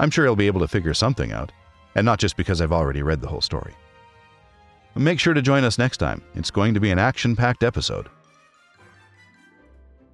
I'm 0.00 0.10
sure 0.10 0.24
he'll 0.24 0.34
be 0.34 0.46
able 0.46 0.62
to 0.62 0.68
figure 0.68 0.94
something 0.94 1.32
out, 1.32 1.52
and 1.94 2.06
not 2.06 2.18
just 2.18 2.38
because 2.38 2.62
I've 2.62 2.72
already 2.72 3.02
read 3.02 3.20
the 3.20 3.28
whole 3.28 3.42
story. 3.42 3.74
Make 4.94 5.20
sure 5.20 5.34
to 5.34 5.42
join 5.42 5.64
us 5.64 5.78
next 5.78 5.98
time. 5.98 6.22
It's 6.34 6.50
going 6.50 6.72
to 6.72 6.80
be 6.80 6.90
an 6.90 6.98
action 6.98 7.36
packed 7.36 7.62
episode. 7.62 8.08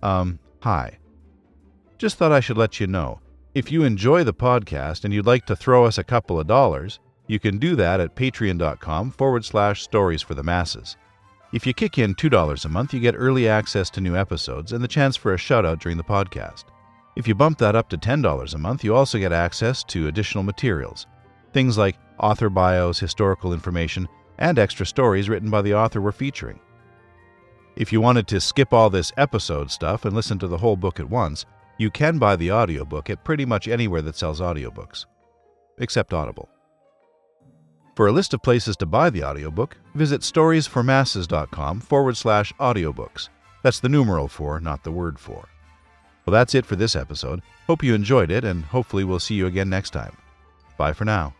Um, 0.03 0.41
hi. 0.61 0.99
Just 1.97 2.19
thought 2.19 2.33
I 2.33 2.41
should 2.41 2.59
let 2.59 2.81
you 2.81 2.89
know 2.89 3.21
if 3.55 3.71
you 3.71 3.85
enjoy 3.85 4.25
the 4.25 4.35
podcast 4.35 5.05
and 5.05 5.15
you'd 5.15 5.27
like 5.27 5.47
to 5.47 5.55
throw 5.55 5.85
us 5.85 5.97
a 5.97 6.03
couple 6.05 6.41
of 6.41 6.49
dollars, 6.49 6.99
you 7.29 7.39
can 7.39 7.59
do 7.59 7.77
that 7.77 8.01
at 8.01 8.17
patreon.com 8.17 9.13
forward 9.13 9.45
slash 9.45 9.83
stories 9.83 10.23
for 10.23 10.35
the 10.35 10.43
masses. 10.43 10.97
If 11.55 11.65
you 11.65 11.73
kick 11.73 11.99
in 11.99 12.17
$2 12.17 12.65
a 12.65 12.69
month, 12.69 12.93
you 12.93 12.99
get 12.99 13.15
early 13.17 13.47
access 13.49 13.89
to 13.91 14.01
new 14.01 14.17
episodes 14.17 14.73
and 14.73 14.83
the 14.83 14.89
chance 14.89 15.15
for 15.15 15.35
a 15.35 15.39
shout 15.39 15.65
out 15.65 15.79
during 15.79 15.97
the 15.97 16.03
podcast. 16.03 16.65
If 17.15 17.29
you 17.29 17.37
bump 17.37 17.59
that 17.59 17.77
up 17.77 17.89
to 17.91 17.97
$10 17.97 18.55
a 18.55 18.59
month, 18.59 18.83
you 18.83 18.93
also 18.93 19.21
get 19.21 19.33
access 19.33 19.85
to 19.85 20.09
additional 20.09 20.43
materials. 20.43 21.07
Things 21.53 21.79
like 21.79 21.97
author 22.19 22.51
bios, 22.51 22.99
historical 22.99 23.53
information, 23.53 24.09
and 24.39 24.59
extra 24.59 24.85
stories 24.85 25.29
written 25.29 25.49
by 25.49 25.63
the 25.63 25.75
author 25.75 26.01
we're 26.01 26.11
featuring. 26.11 26.59
If 27.77 27.93
you 27.93 28.01
wanted 28.01 28.27
to 28.27 28.41
skip 28.41 28.73
all 28.73 28.91
this 28.91 29.13
episode 29.17 29.71
stuff 29.71 30.05
and 30.05 30.13
listen 30.13 30.41
to 30.41 30.49
the 30.49 30.59
whole 30.59 30.75
book 30.75 30.99
at 30.99 31.09
once, 31.09 31.47
you 31.79 31.89
can 31.89 32.19
buy 32.19 32.35
the 32.35 32.51
audiobook 32.51 33.11
at 33.11 33.23
pretty 33.23 33.45
much 33.45 33.69
anywhere 33.69 34.03
that 34.03 34.17
sells 34.17 34.41
audiobooks, 34.41 35.07
except 35.79 36.13
Audible. 36.13 36.49
For 37.95 38.09
a 38.09 38.13
list 38.13 38.35
of 38.35 38.43
places 38.43 38.77
to 38.79 38.87
buy 38.87 39.11
the 39.11 39.23
audiobook, 39.23 39.77
visit 39.95 40.23
stories4masses.com 40.23 41.81
forward 41.81 42.17
slash 42.17 42.53
audiobooks. 42.59 43.29
That's 43.63 43.79
the 43.79 43.89
numeral 43.89 44.27
for, 44.27 44.59
not 44.59 44.83
the 44.83 44.91
word 44.91 45.19
for. 45.19 45.49
Well, 46.27 46.33
that's 46.33 46.57
it 46.57 46.67
for 46.67 46.75
this 46.75 46.97
episode. 46.97 47.41
Hope 47.69 47.85
you 47.85 47.95
enjoyed 47.95 48.33
it, 48.33 48.45
and 48.45 48.65
hopefully 48.65 49.05
we'll 49.05 49.21
see 49.21 49.37
you 49.37 49.47
again 49.47 49.69
next 49.69 49.91
time. 49.91 50.17
Bye 50.77 50.93
for 50.93 51.05
now. 51.05 51.35